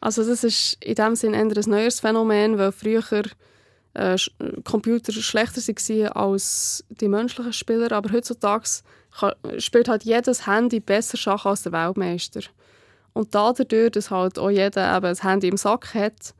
[0.03, 3.23] Also das ist in dem Sinn eher ein neues Phänomen, weil früher
[3.93, 4.17] äh,
[4.65, 8.69] Computer schlechter waren als die menschlichen Spieler, aber heutzutage
[9.17, 12.41] kann, spielt halt jedes Handy besser Schach als der Weltmeister.
[13.13, 16.33] Und dadurch, dass halt auch jeder eben ein Handy im Sack hat,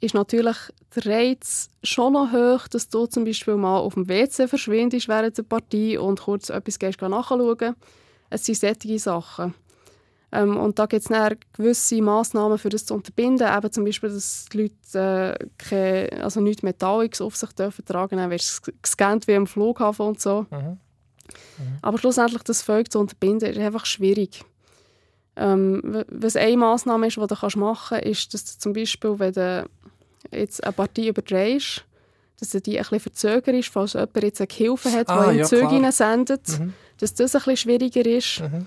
[0.00, 0.56] ist natürlich
[0.94, 5.38] der Reiz schon noch hoch, dass du zum Beispiel mal auf dem WC verschwindest während
[5.38, 7.74] der Partie und kurz etwas nachschauen.
[8.28, 9.54] Es sind solche Sachen.
[10.30, 13.48] Ähm, und da gibt es dann gewisse Massnahmen, für das zu unterbinden.
[13.48, 18.16] Eben zum Beispiel, dass die Leute äh, keine, also nichts Metalliges auf sich dürfen tragen,
[18.18, 20.44] dann wirst du gescannt wie am Flughafen und so.
[20.50, 20.78] Mhm.
[21.82, 24.42] Aber schlussendlich das Volk zu unterbinden, ist einfach schwierig.
[25.36, 29.18] Ähm, was eine Massnahme ist, die du kannst machen kannst, ist, dass du zum Beispiel,
[29.18, 29.66] wenn du
[30.32, 31.84] jetzt eine Partie überdrehst,
[32.40, 35.44] dass du die ein bisschen verzögerst, falls jemand jetzt eine Gehilfe hat, Ah, ihm ja,
[35.44, 35.72] Züge klar.
[35.72, 36.74] hineinsendet, Mhm.
[36.98, 38.40] dass das ein bisschen schwieriger ist.
[38.40, 38.66] Mhm.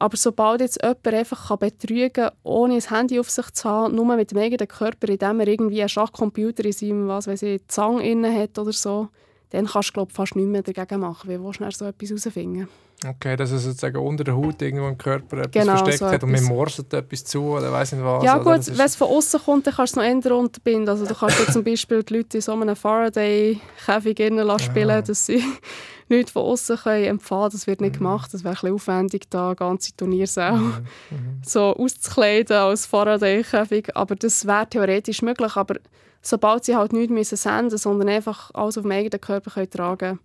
[0.00, 3.96] Aber sobald jetzt jemand einfach kann betrügen kann, ohne ein Handy auf sich zu haben,
[3.96, 7.66] nur mit dem eigenen Körper, indem er irgendwie einen Schachcomputer in seinem, was weiß ich,
[7.66, 9.08] Zang inne hat oder so,
[9.50, 11.28] dann kannst du glaub, fast nichts mehr dagegen machen.
[11.28, 12.68] Wie willst du so etwas herausfinden?
[13.06, 16.24] Okay, dass es sozusagen unter der Haut irgendwo im Körper etwas Genau, versteckt so hat
[16.24, 18.24] und man morset etwas zu oder weiß nicht was.
[18.24, 18.56] ja oder?
[18.56, 20.88] gut, wenn es von außen kommt, dann kannst du es noch eher unterbinden.
[20.88, 24.90] Also du kannst ja zum Beispiel die Leute in so einem Faraday-Käfig innen lassen spielen,
[24.90, 25.02] Ah.
[25.02, 25.42] dass sie
[26.08, 27.50] nichts von außen können empfangen.
[27.52, 27.98] Das wird nicht Mhm.
[27.98, 28.34] gemacht.
[28.34, 30.72] Das wäre ein bisschen aufwendig, da ganze Turniersäle Mhm.
[31.10, 31.40] Mhm.
[31.46, 33.96] so auszukleiden als Faraday-Käfig.
[33.96, 35.54] Aber das wäre theoretisch möglich.
[35.56, 35.76] Aber
[36.20, 39.98] sobald sie halt nichts müssen senden sondern einfach alles auf dem eigenen Körper können tragen
[39.98, 40.18] können,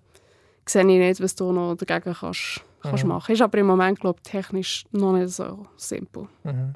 [0.65, 3.09] sehe ich nicht, was du noch dagegen kannst, kannst Mhm.
[3.09, 3.31] machen.
[3.33, 6.27] Ist aber im Moment, glaube ich, technisch noch nicht so simpel.
[6.43, 6.73] Mhm.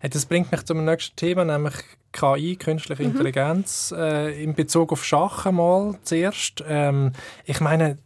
[0.00, 1.74] Hey, das bringt mich zum nächsten Thema, nämlich
[2.12, 3.10] KI, künstliche Mhm.
[3.10, 3.92] Intelligenz.
[3.96, 6.62] Äh, in Bezug auf Schach einmal zuerst.
[6.68, 7.12] Ähm,
[7.44, 7.98] ich meine,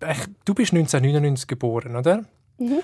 [0.00, 2.24] äh, du bist 1999 geboren, oder?
[2.58, 2.80] Mhm.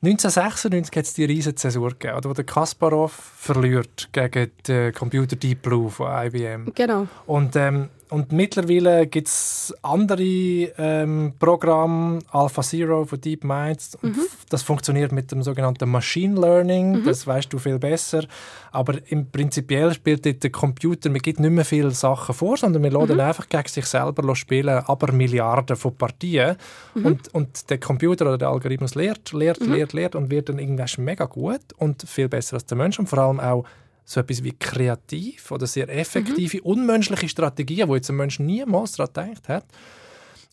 [0.00, 5.34] 1996 hat es die riesige Zäsur gegeben, oder, wo der Kasparov verliert gegen den Computer
[5.34, 6.72] Deep Blue von IBM.
[6.74, 7.08] Genau.
[7.26, 13.78] Und, ähm, und mittlerweile gibt es andere ähm, Programme, AlphaZero von DeepMind.
[14.02, 17.04] F- Das funktioniert mit dem sogenannten Machine Learning.
[17.04, 18.24] Das weißt du viel besser.
[18.72, 22.82] Aber im Prinzipiell spielt dort der Computer, man gibt nicht mehr viele Sachen vor, sondern
[22.82, 26.56] wir lassen einfach gegen sich selber spielen, aber Milliarden von Partien.
[26.94, 31.04] Und, und der Computer oder der Algorithmus lehrt, lehrt, lehrt, lehrt und wird dann irgendwann
[31.04, 32.98] mega gut und viel besser als der Mensch.
[32.98, 33.64] Und vor allem auch
[34.08, 39.12] so etwas wie kreativ oder sehr effektive, unmenschliche Strategien, wo jetzt ein Mensch niemals daran
[39.12, 39.64] gedacht hat.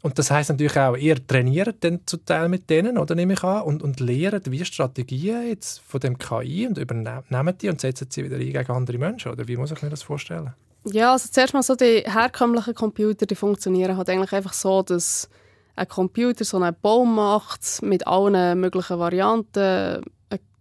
[0.01, 3.43] Und das heißt natürlich auch, ihr trainiert dann zum Teil mit denen, oder nehme ich
[3.43, 8.11] an, und, und lehrt wie Strategien jetzt von dem KI und übernehmt die und setzt
[8.11, 10.53] sie wieder ein gegen andere Menschen, oder wie muss ich mir das vorstellen?
[10.83, 15.29] Ja, also zuerst mal so die herkömmlichen Computer, die funktionieren halt eigentlich einfach so, dass
[15.77, 20.03] ein Computer so einen Baum macht mit allen möglichen Varianten,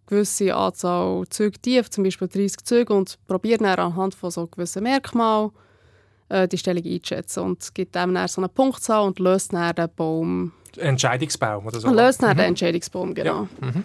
[0.07, 4.83] gewisse Anzahl Züge tief, zum Beispiel 30 Züge, und probiert dann anhand von so gewissen
[4.83, 5.51] Merkmalen
[6.29, 9.89] äh, die Stellung einzuschätzen und gibt dem dann so eine Punktzahl und löst dann den
[9.97, 11.89] Baum Entscheidungsbaum oder so?
[11.91, 13.49] löst dann den Entscheidungsbaum, genau.
[13.61, 13.85] Mhm.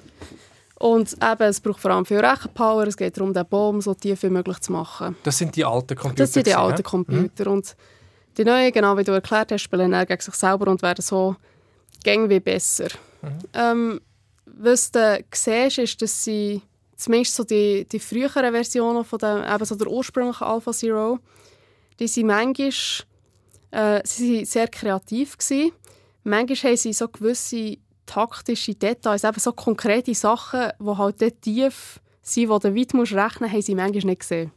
[0.80, 4.24] Und eben, es braucht vor allem viel Rechenpower, es geht darum, den Baum so tief
[4.24, 5.18] wie möglich zu machen.
[5.24, 6.24] Das sind die alten Computer.
[6.24, 6.84] Das sind die alten?
[6.84, 7.52] Computer.
[7.52, 7.76] Und
[8.38, 11.36] die neuen, genau wie du erklärt hast, spielen dann gegen sich selber und werden so
[12.04, 12.88] gäng wie besser.
[13.54, 14.00] Ähm,
[14.58, 16.62] was du siehst, ist, dass sie
[16.96, 21.20] zumindest so die, die früheren Versionen von dem, eben so der ursprünglichen Alpha Zero,
[22.00, 22.72] die sind manchmal
[23.72, 25.72] äh, sie sind sehr kreativ gewesen.
[26.24, 32.00] Manchmal haben sie so gewisse taktische Details, eben so konkrete Sachen, die halt dort tief
[32.22, 34.52] sind, wo du weit musst rechnen musst, haben sie manchmal nicht gesehen.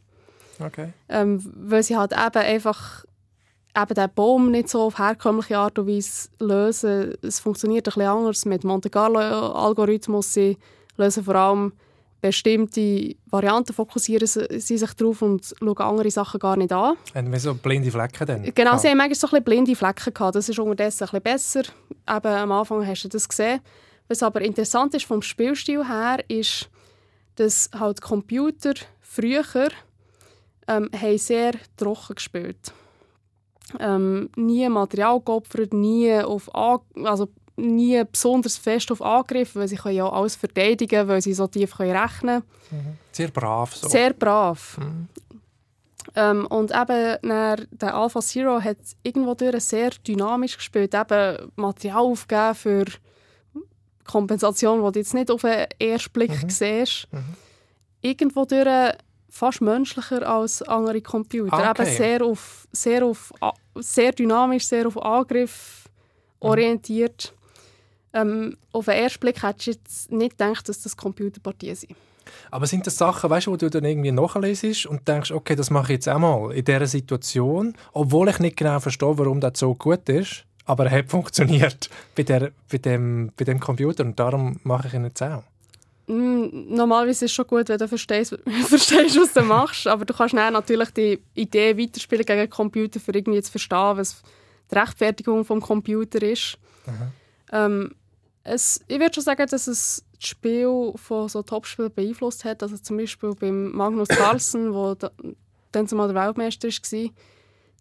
[0.59, 0.93] Okay.
[1.09, 3.05] Ähm, weil sie halt eben einfach
[3.75, 7.15] eben den Baum nicht so auf herkömmliche Art und Weise lösen.
[7.21, 10.33] Es funktioniert ein bisschen anders mit Monte Carlo-Algorithmus.
[10.33, 10.57] Sie
[10.97, 11.73] lösen vor allem
[12.21, 16.95] bestimmte Varianten, fokussieren sie sich drauf und schauen andere Sachen gar nicht an.
[17.13, 18.43] Haben wir so blinde Flecken dann?
[18.55, 20.35] Genau, sie haben manchmal so ein bisschen blinde Flecken gehabt.
[20.35, 21.61] Das ist unterdessen ein bisschen besser.
[22.09, 23.59] Eben, am Anfang hast du das gesehen.
[24.07, 26.69] Was aber interessant ist vom Spielstil her, ist,
[27.35, 29.43] dass halt Computer früher
[30.67, 32.73] ähm, haben sehr trocken gespielt.
[33.79, 39.75] Ähm, nie Material geopfert, nie auf An also nie besonders fest auf Angriff, weil sie
[39.75, 42.97] können ja alles verteidigen, weil sie so tief können rechnen können.
[43.11, 43.87] Sehr brav so.
[43.87, 44.79] Sehr brav.
[46.15, 50.93] Ähm, und eben dann, der Alpha Zero hat irgendwo durch sehr dynamisch gespielt.
[50.93, 52.85] Eben Material aufgegeben für
[54.05, 57.07] Kompensation, die du jetzt nicht auf den ersten Blick siehst.
[58.01, 58.95] Irgendwo durch
[59.29, 61.53] fast menschlicher als andere Computer.
[61.53, 61.83] Ah, okay.
[61.83, 63.33] Eben sehr, auf, sehr, auf,
[63.75, 65.89] sehr dynamisch, sehr auf Angriff
[66.39, 67.33] orientiert.
[68.13, 71.95] Ähm, auf den ersten Blick hättest du jetzt nicht gedacht, dass das Computerpartien sind.
[72.51, 75.69] Aber sind das Sachen, weißt du, wo du dann irgendwie nachlesest und denkst, okay, das
[75.69, 79.59] mache ich jetzt auch mal in dieser Situation, obwohl ich nicht genau verstehe, warum das
[79.59, 84.19] so gut ist, aber er hat funktioniert bei, der, bei, dem, bei dem Computer und
[84.19, 85.43] darum mache ich ihn jetzt auch.
[86.07, 88.37] Mm, Normalerweise ist es schon gut, wenn du verstehst,
[88.67, 93.13] verstehst was du machst, aber du kannst natürlich die Idee weiterspielen gegen den Computer, für
[93.13, 94.21] irgendwie zu verstehen, was
[94.69, 96.57] die Rechtfertigung vom Computer ist.
[97.51, 97.95] Ähm,
[98.43, 102.61] es, ich würde schon sagen, dass es das Spiel von so Topspielern beeinflusst hat.
[102.61, 105.11] Also zum Beispiel beim Magnus Carlsen, wo da,
[105.71, 107.09] dann zumal der Weltmeister war,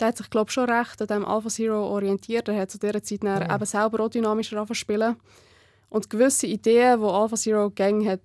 [0.00, 2.48] der hat sich glaube ich, schon recht an dem Alpha Zero orientiert.
[2.48, 5.16] Er hat zu dieser Zeit dann eben selber auch dynamischer angefangen zu spielen.
[5.92, 8.20] Und gewisse Ideen, die Alpha Zero Gang hat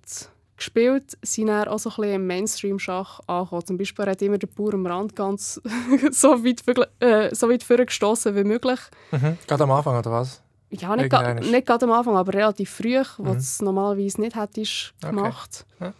[0.56, 3.66] gespielt, sind dann auch so ein bisschen im Mainstream-Schach angekommen.
[3.66, 5.60] Zum Beispiel hat immer der Bauer am Rand ganz
[6.12, 6.62] so weit,
[7.00, 8.80] äh, so weit vorgestoßen wie möglich.
[9.10, 9.36] Mhm.
[9.46, 10.42] Gerade am Anfang, oder was?
[10.70, 14.94] Ja, nicht, ga, nicht gerade am Anfang, aber relativ früh, wo es normalerweise nicht hättest
[15.04, 15.14] Okay.
[15.14, 15.66] gemacht.
[15.80, 15.92] Ja.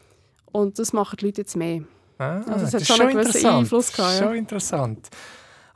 [0.52, 1.82] Und das machen die Leute jetzt mehr.
[2.18, 3.46] Ah, Also es hat ist schon einen gewissen.
[3.46, 4.24] Einfluss gehabt, ja.
[4.26, 5.08] Schon interessant.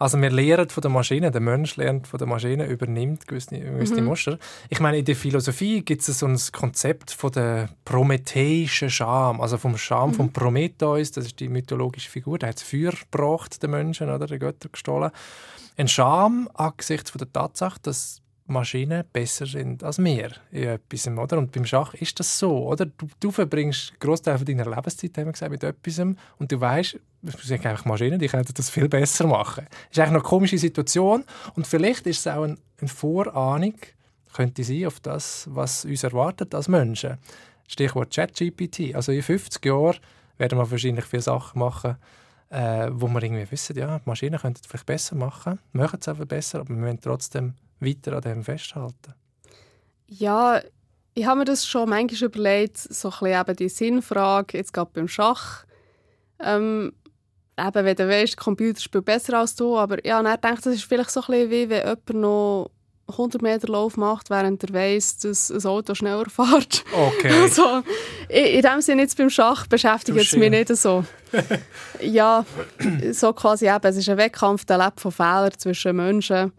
[0.03, 4.01] Also wir lernen von der Maschine, der Mensch lernt von der Maschine, übernimmt gewisse, gewisse
[4.01, 4.07] Mhm.
[4.07, 4.37] Muster.
[4.69, 9.59] Ich meine, in der Philosophie gibt es so ein Konzept von der prometheischen Scham, also
[9.59, 10.15] vom Scham Mhm.
[10.15, 14.27] von Prometheus, das ist die mythologische Figur, der hat das Feuer gebracht, den Menschen, oder,
[14.27, 15.13] den Götter gestohlen.
[15.77, 18.22] Ein Scham angesichts von der Tatsache, dass
[18.53, 21.39] Maschinen besser sind als wir in etwas, oder?
[21.39, 22.87] Und beim Schach ist das so, oder?
[22.87, 27.43] Du, du verbringst Großteil deiner Lebenszeit, haben wir gesagt, mit etwas und du weißt, es
[27.43, 29.67] sind einfach Maschinen, die können das viel besser machen.
[29.69, 31.25] Das ist eigentlich eine komische Situation
[31.55, 33.75] und vielleicht ist es auch ein, eine Vorahnung,
[34.33, 37.19] könnte sein, auf das, was uns erwartet als Menschen.
[37.69, 38.95] Stichwort ChatGPT.
[38.95, 39.99] Also in 50 Jahren
[40.39, 41.97] werden wir wahrscheinlich viele Sachen machen,
[42.51, 46.09] äh, wo wir irgendwie wissen, ja, die Maschinen könnten es vielleicht besser machen, machen es
[46.09, 47.55] einfach besser, aber wir müssen trotzdem
[47.85, 49.15] weiter an dem festhalten.
[50.07, 50.61] Ja,
[51.15, 54.91] ich habe mir das schon manchmal überlegt, so ein bisschen eben die Sinnfrage, jetzt gerade
[54.95, 55.65] beim Schach.
[56.41, 56.93] Ähm,
[57.59, 60.75] eben, wenn du weißt, der Computer spielt besser als du, aber ja, denke ich, das
[60.75, 62.71] ist vielleicht so ein bisschen wie, wenn jemand noch
[63.09, 66.85] 100 Meter Lauf macht, während er weiss, dass ein Auto schneller fährt.
[66.93, 67.31] Okay.
[67.43, 67.83] Also,
[68.29, 71.05] in, dem Sinne jetzt beim Schach beschäftigt es mich nicht so.
[72.01, 72.45] ja,
[73.13, 76.53] so quasi eben, es ist ein Wettkampf, der lebt von Fehlern zwischen Menschen.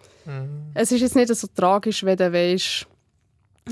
[0.73, 2.87] Es ist jetzt nicht so tragisch, wenn du weißt,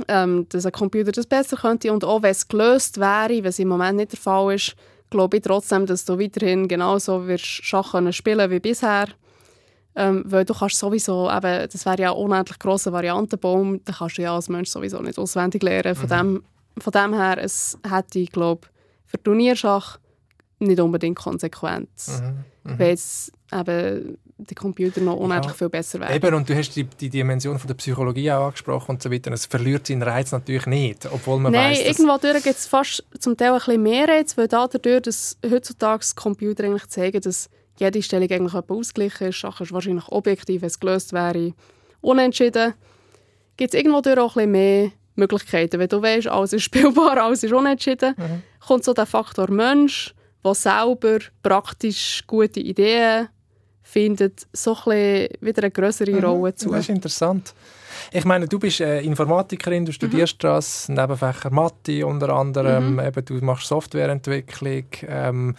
[0.07, 1.91] ähm, dass ein Computer das besser könnte.
[1.91, 4.75] Und auch wenn es gelöst wäre, was im Moment nicht der Fall ist,
[5.09, 9.07] glaube ich trotzdem, dass du weiterhin genauso wirst Schach können spielen wie bisher.
[9.95, 14.17] Ähm, weil du kannst sowieso, eben, das wäre ja ein unendlich grosser Variantenbaum, den kannst
[14.17, 15.95] du ja als Mensch sowieso nicht auswendig lernen.
[15.95, 16.43] Von, dem,
[16.77, 18.67] von dem her, es hätte, glaube
[19.05, 19.99] für Turnierschach
[20.59, 22.21] nicht unbedingt Konsequenz.
[22.63, 25.57] Weil jetzt eben der Computer noch unendlich Ja.
[25.57, 26.15] viel besser wäre.
[26.15, 29.31] Eben, und du hast die, die Dimension von der Psychologie auch angesprochen und so weiter.
[29.31, 31.99] Es verliert seinen Reiz natürlich nicht, obwohl man Nein, weiss, dass...
[31.99, 36.63] irgendwo gibt es fast zum Teil ein bisschen mehr Reiz, weil dadurch, dass heutzutage Computer
[36.63, 37.49] eigentlich zeigen, dass
[37.81, 41.53] jede Stellung eigentlich ausgeglichen ist, Sachen ist wahrscheinlich objektiv, wenn es gelöst wäre,
[42.01, 42.73] unentschieden,
[43.57, 45.79] gibt es irgendwo durch auch ein bisschen mehr Möglichkeiten.
[45.79, 48.15] Wenn du weißt, alles ist spielbar, alles ist unentschieden,
[48.65, 50.13] kommt so der Faktor Mensch,
[50.43, 53.27] der selber praktisch gute Ideen
[53.83, 56.69] findet, so ein wieder eine größere Rolle zu.
[56.71, 57.53] Das ist interessant.
[58.11, 60.47] Ich meine, du bist äh, Informatikerin, du studierst Mhm.
[60.47, 64.85] das, Nebenfächer Mathe unter anderem, eben, du machst Softwareentwicklung.
[65.07, 65.55] Ähm,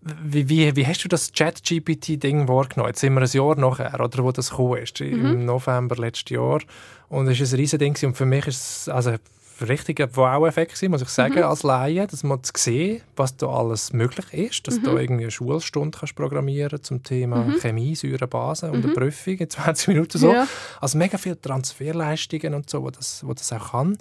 [0.00, 2.90] wie, wie, wie hast du das Chat-GPT-Ding wahrgenommen?
[2.90, 5.26] Jetzt sind wir ein Jahr nachher, oder wo das gekommen ist, Mhm.
[5.26, 6.60] im November letzten Jahr.
[7.08, 9.18] Und es ist ein riesen Ding und für mich ist es also, ein
[9.66, 14.68] richtiger Wow-Effekt muss ich sagen, als Laie, dass man sehen, was da alles möglich ist,
[14.68, 19.34] dass du irgendwie eine Schulstunde kannst programmieren zum Thema Chemie, Säure, Base und eine Prüfung
[19.34, 20.32] in 20 Minuten so.
[20.32, 20.46] Ja.
[20.80, 23.98] Also mega viele Transferleistungen und so, wo das, wo das auch kann.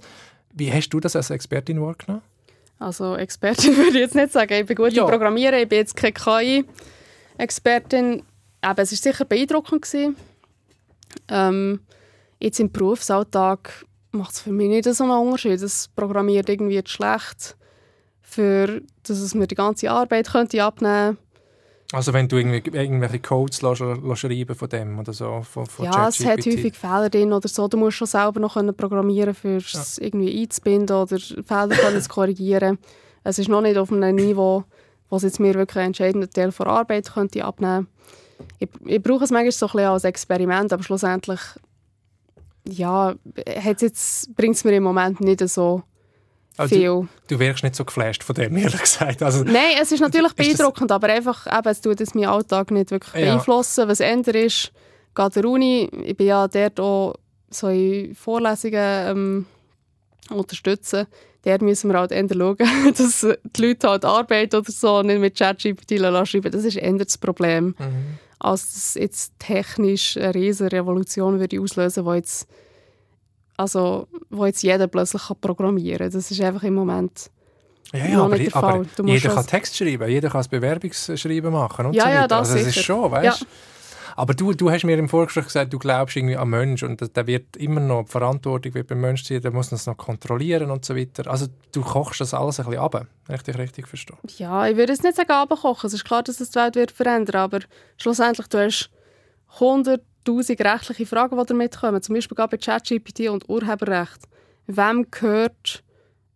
[0.54, 2.22] Wie hast du das als Expertin wahrgenommen?
[2.80, 4.53] Also Expertin würde ich jetzt nicht sagen.
[4.53, 5.03] Ich bin gut Ja.
[5.03, 6.13] im Programmieren, ich bin jetzt keine
[7.38, 8.23] KI-Expertin.
[8.61, 9.82] Aber es war sicher beeindruckend.
[9.84, 10.15] Gewesen.
[11.30, 11.82] Ähm,
[12.39, 15.61] jetzt im Berufsalltag macht es für mich nicht so einen Unterschied.
[15.61, 17.55] Das programmiert irgendwie schlecht,
[18.21, 21.17] für, dass es mir die ganze Arbeit könnte abnehmen
[21.94, 25.86] Also wenn du irgendwie, irgendwelche Codes lässt, lässt schreiben von dem oder so, von, von
[25.86, 27.68] Ja, es hat häufig Fehler drin oder so.
[27.68, 32.10] Du musst schon selber noch können programmieren für es irgendwie einzubinden oder Fehler können zu
[32.10, 32.78] korrigieren.
[33.24, 34.66] Es ist noch nicht auf einem Niveau,
[35.10, 37.88] was jetzt mir wirklich einen entscheidenden Teil der Arbeit könnte abnehmen
[38.60, 41.40] ich, ich brauche es manchmal so ein bisschen als Experiment, aber schlussendlich
[42.70, 43.16] ja,
[43.64, 45.84] jetzt, bringt es mir im Moment nicht so
[46.58, 46.86] Also viel.
[46.88, 49.22] du, du wirkst nicht so geflasht von dem, ehrlich gesagt.
[49.24, 52.26] Also, Nein, es ist natürlich Ist das- beeindruckend, aber einfach, eben, es tut jetzt meinen
[52.30, 53.32] Alltag nicht wirklich Ja.
[53.36, 53.88] beeinflussen.
[53.88, 54.72] Was ändert ist,
[55.16, 57.16] geht der Uni, ich bin ja dort auch
[57.49, 59.45] so in Vorlesungen ähm,
[60.30, 61.08] unterstützen.
[61.43, 62.58] Dort müssen wir halt eher schauen,
[62.97, 63.22] dass
[63.55, 66.51] die Leute halt Arbeit oder so nicht mit ChatGPT schreiben.
[66.51, 67.76] Das ist eher das Problem.
[67.80, 68.18] Mhm.
[68.39, 72.47] Als das jetzt technisch eine riesige Revolution würde auslösen, wo jetzt,
[73.58, 76.12] also, wo jetzt jeder plötzlich kann programmieren kann.
[76.12, 77.30] Das ist einfach im Moment
[77.93, 82.03] ja, ja, aber, aber jeder kann Text schreiben, jeder kann das Bewerbungsschreiben machen und Ja,
[82.03, 82.28] so ja, weiter.
[82.28, 83.45] das also, es ist schon, weißt
[84.18, 87.28] Aber du, du hast mir im Vorgespräch gesagt, du glaubst irgendwie an Mensch und der-
[87.28, 90.84] wird immer noch, die Verantwortung wird beim Mensch sein, der muss das noch kontrollieren und
[90.84, 91.30] so weiter.
[91.30, 94.18] Also du kochst das alles ein bisschen ab, wenn ich dich richtig verstehe.
[94.38, 95.88] Ja, ich würde jetzt nicht sagen abkochen.
[95.88, 97.60] Es ist klar, dass es die Welt wird verändern aber
[97.97, 98.89] schlussendlich du hast
[100.28, 102.01] 100'000 rechtliche Fragen, die damit kommen.
[102.01, 104.23] Zum Beispiel gerade bei ChatGPT und Urheberrecht.
[104.67, 105.84] Wem gehört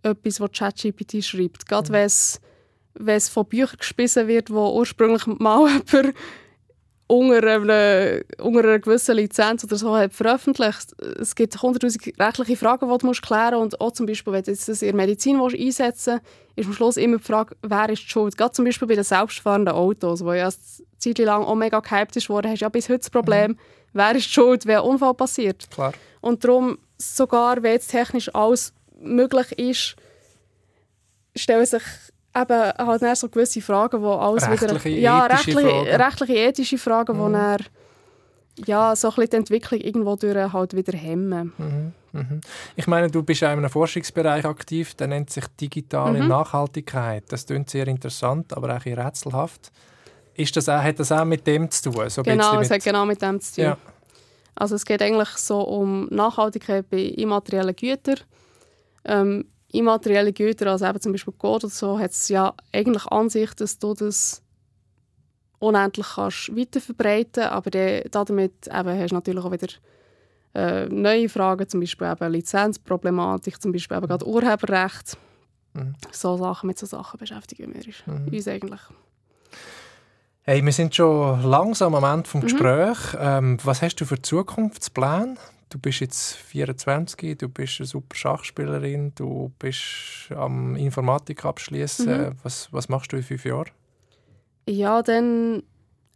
[0.03, 1.67] etwas, was ChatGPT schreibt?
[1.67, 2.39] Gerade wenn es
[2.93, 6.15] wenn es von Büchern gespissen wird, wo ursprünglich mal jemand
[7.07, 10.93] unter einer, unter einer gewissen Lizenz oder so hat veröffentlicht.
[11.19, 13.73] Es gibt 100'000 rechtliche Fragen, die du musst klären musst.
[13.73, 16.67] Und auch zum Beispiel, wenn du jetzt das in der Medizin willst einsetzen willst, ist
[16.67, 18.37] am Schluss immer die Frage, wer ist die schuld.
[18.37, 20.53] Gerade zum Beispiel bei den selbstfahrenden Autos, wo ja eine
[20.99, 23.57] Zeit lang auch mega gehypt ist worden, hast du ja bis heute das Problem,
[23.93, 25.69] wer ist die schuld, wenn ein Unfall passiert.
[25.71, 25.93] Klar.
[26.21, 29.95] Und darum, sogar wenn jetzt technisch alles möglich ist,
[31.35, 31.83] stellen sich
[32.35, 34.97] eben halt dann so gewisse Fragen, wo alles Rechtliche, wieder...
[34.97, 36.01] Ja, ethische rechtliche, Fragen.
[36.01, 37.57] rechtliche, ethische Fragen, wo dann
[38.65, 41.93] ja, so ein bisschen die Entwicklung irgendwo durch halt wieder hemmen.
[42.75, 46.27] Ich meine, du bist in einem Forschungsbereich aktiv, der nennt sich digitale Mhm.
[46.27, 47.23] Nachhaltigkeit.
[47.29, 49.71] Das klingt sehr interessant, aber auch rätselhaft.
[50.35, 52.09] Ist das auch, hat das auch mit dem zu tun?
[52.09, 53.63] So Genau, es hat genau mit dem zu tun.
[53.63, 53.77] Ja.
[54.55, 58.17] Also es geht eigentlich so um Nachhaltigkeit bei immateriellen Gütern.
[59.05, 63.29] Ähm, immaterielle Güter, also eben zum Beispiel Code oder so, hat es ja eigentlich an
[63.29, 64.43] sich, dass du das
[65.59, 69.67] unendlich kannst weiterverbreiten aber dann, damit eben hast du natürlich auch wieder
[70.53, 75.17] äh, neue Fragen, zum Beispiel eben Lizenzproblematik, zum Beispiel eben gerade Urheberrecht.
[75.73, 75.95] Mhm.
[76.11, 77.93] So Sachen, mit so Sachen beschäftigen wir
[78.31, 78.81] uns eigentlich.
[80.43, 82.41] Hey, wir sind schon langsam am Ende Mhm.
[82.41, 83.17] des Gesprächs.
[83.19, 85.35] Ähm, was hast du für Zukunftspläne?
[85.69, 92.05] Du bist jetzt 24, du bist eine super Schachspielerin, du bist am Informatik abschließen.
[92.29, 92.31] Mhm.
[92.43, 93.69] Was, was machst du in fünf Jahren?
[94.67, 95.63] Ja, dann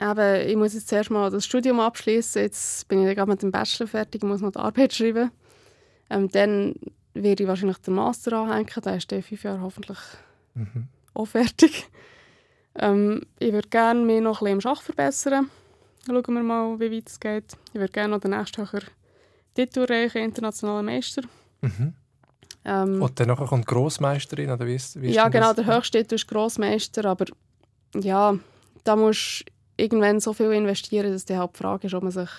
[0.01, 2.41] eben, ich muss jetzt zuerst mal das Studium abschließen.
[2.41, 5.32] Jetzt bin ich gerade mit dem Bachelor fertig, muss noch die Arbeit schreiben.
[6.09, 6.73] Ähm, dann
[7.13, 8.69] werde ich wahrscheinlich den Master anhängen.
[8.84, 9.97] Der ist dann in fünf Jahre hoffentlich
[11.13, 11.88] auch fertig.
[12.78, 15.49] Ähm, ich würde gerne mich noch ein bisschen im Schach verbessern.
[16.05, 17.57] Schauen wir mal, wie weit es geht.
[17.69, 18.84] Ich würde gerne noch den nächsten höher
[19.53, 21.23] Titel erreichen, internationaler Meister.
[21.61, 21.93] Mhm.
[22.65, 26.15] Ähm, Und dann kommt Grossmeisterin, oder wie ist, wie ist ja, genau, der höchste Titel
[26.15, 27.26] ist Grossmeister, aber
[27.95, 28.38] ja,
[28.84, 32.11] da musst du irgendwann so viel investieren, dass die halt die Frage ist, ob man
[32.11, 32.30] sich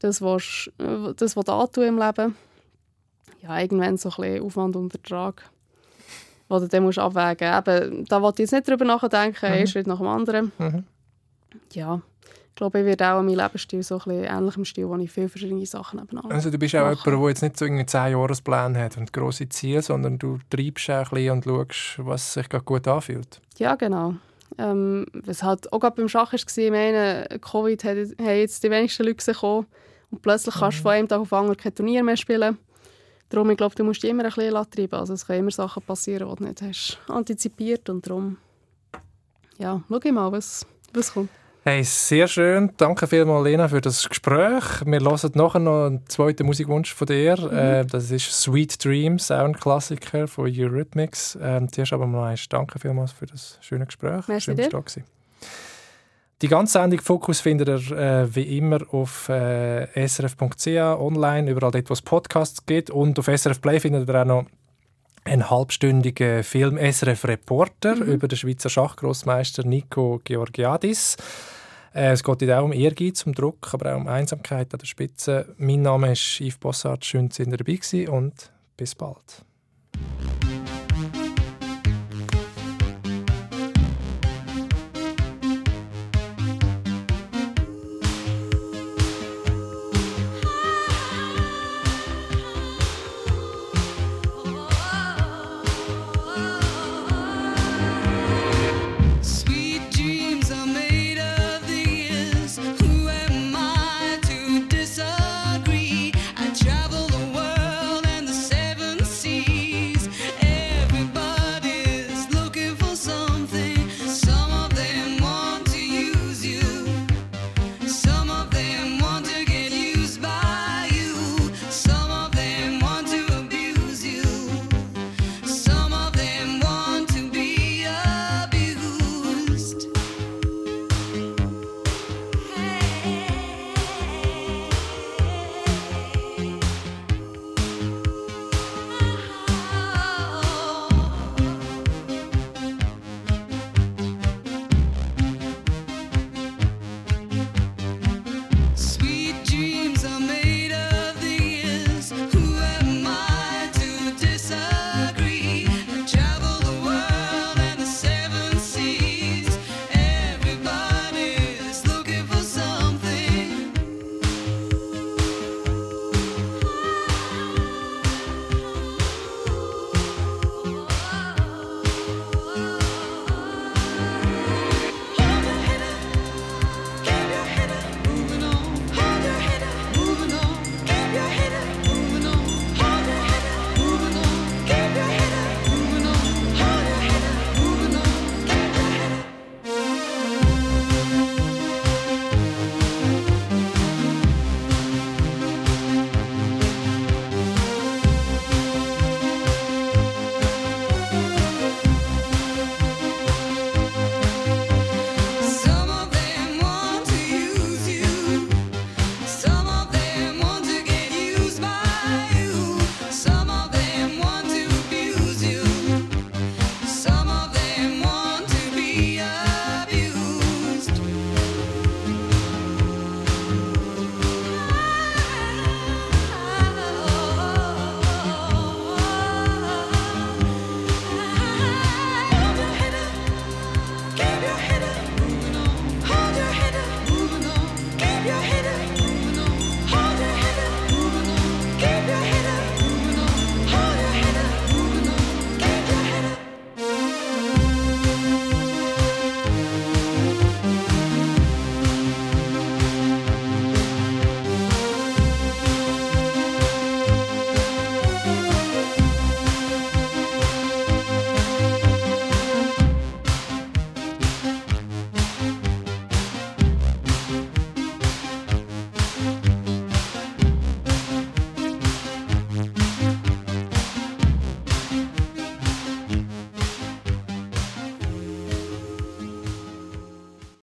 [0.00, 0.70] das, was
[1.16, 2.36] das will antun im Leben,
[3.42, 5.48] ja, irgendwann so ein bisschen Aufwand und Ertrag,
[6.48, 7.68] wo du dann musst abwägen musst.
[7.68, 9.52] Eben, da wollte ich jetzt nicht drüber nachdenken, Mhm.
[9.52, 10.52] ein Schritt nach dem anderen.
[10.58, 10.84] Mhm.
[11.72, 14.96] Ja, ich glaube, ich werde auch an meinem Lebensstil so ein bisschen ähnlichem Stil, wo
[14.96, 16.98] ich viele verschiedene Sachen nebeneinander Also du bist auch machen.
[17.04, 21.12] jemand, der jetzt nicht so einen 10-Jahres-Plan hat und grosse Ziele, sondern du treibst auch
[21.12, 23.40] ein bisschen und schaust, was sich gerade gut anfühlt.
[23.58, 24.14] Ja, genau.
[24.56, 28.70] Ähm, was halt auch gerade beim Schach war, ich meine, Covid hat, haben jetzt die
[28.70, 29.66] wenigsten Leute gekommen
[30.10, 32.58] und plötzlich kannst du von einem Tag auf den anderen kein Turnier mehr spielen.
[33.28, 34.94] Darum, ich glaube, du musst dich immer ein bisschen treiben.
[34.94, 38.38] Also es können immer Sachen passieren, die du nicht hast antizipiert und darum,
[39.58, 41.30] ja, schau mal, was, was kommt.
[41.64, 42.70] Hey, sehr schön.
[42.78, 44.86] Danke vielmals, Lena, für das Gespräch.
[44.86, 47.36] Wir hören nachher noch einen zweiten Musikwunsch von dir.
[47.38, 47.58] Mhm.
[47.58, 51.36] Äh, das ist Sweet Dreams, auch ein Klassiker von Eurythmics.
[51.42, 52.48] Ähm, zuerst aber mal eins.
[52.48, 54.26] Danke vielmals für das schöne Gespräch.
[54.28, 54.78] Merci Schön, dass dir.
[54.78, 55.02] du da.
[56.40, 61.90] Die ganze Sendung Fokus findet ihr äh, wie immer auf äh, srf.ch online, überall dort,
[61.90, 62.90] wo es Podcasts gibt.
[62.90, 64.46] Und auf SRF Play findet ihr auch noch
[65.24, 71.16] einen halbstündigen Film SRF Reporter über den Schweizer Schachgrossmeister Nico Georgiadis.
[71.92, 75.54] Äh, es geht auch um Ehrgeiz, um Druck, aber auch um Einsamkeit an der Spitze.
[75.58, 77.04] Mein Name ist Yves Bossart.
[77.04, 79.44] Schön, dass ihr dabei gewesen und bis bald.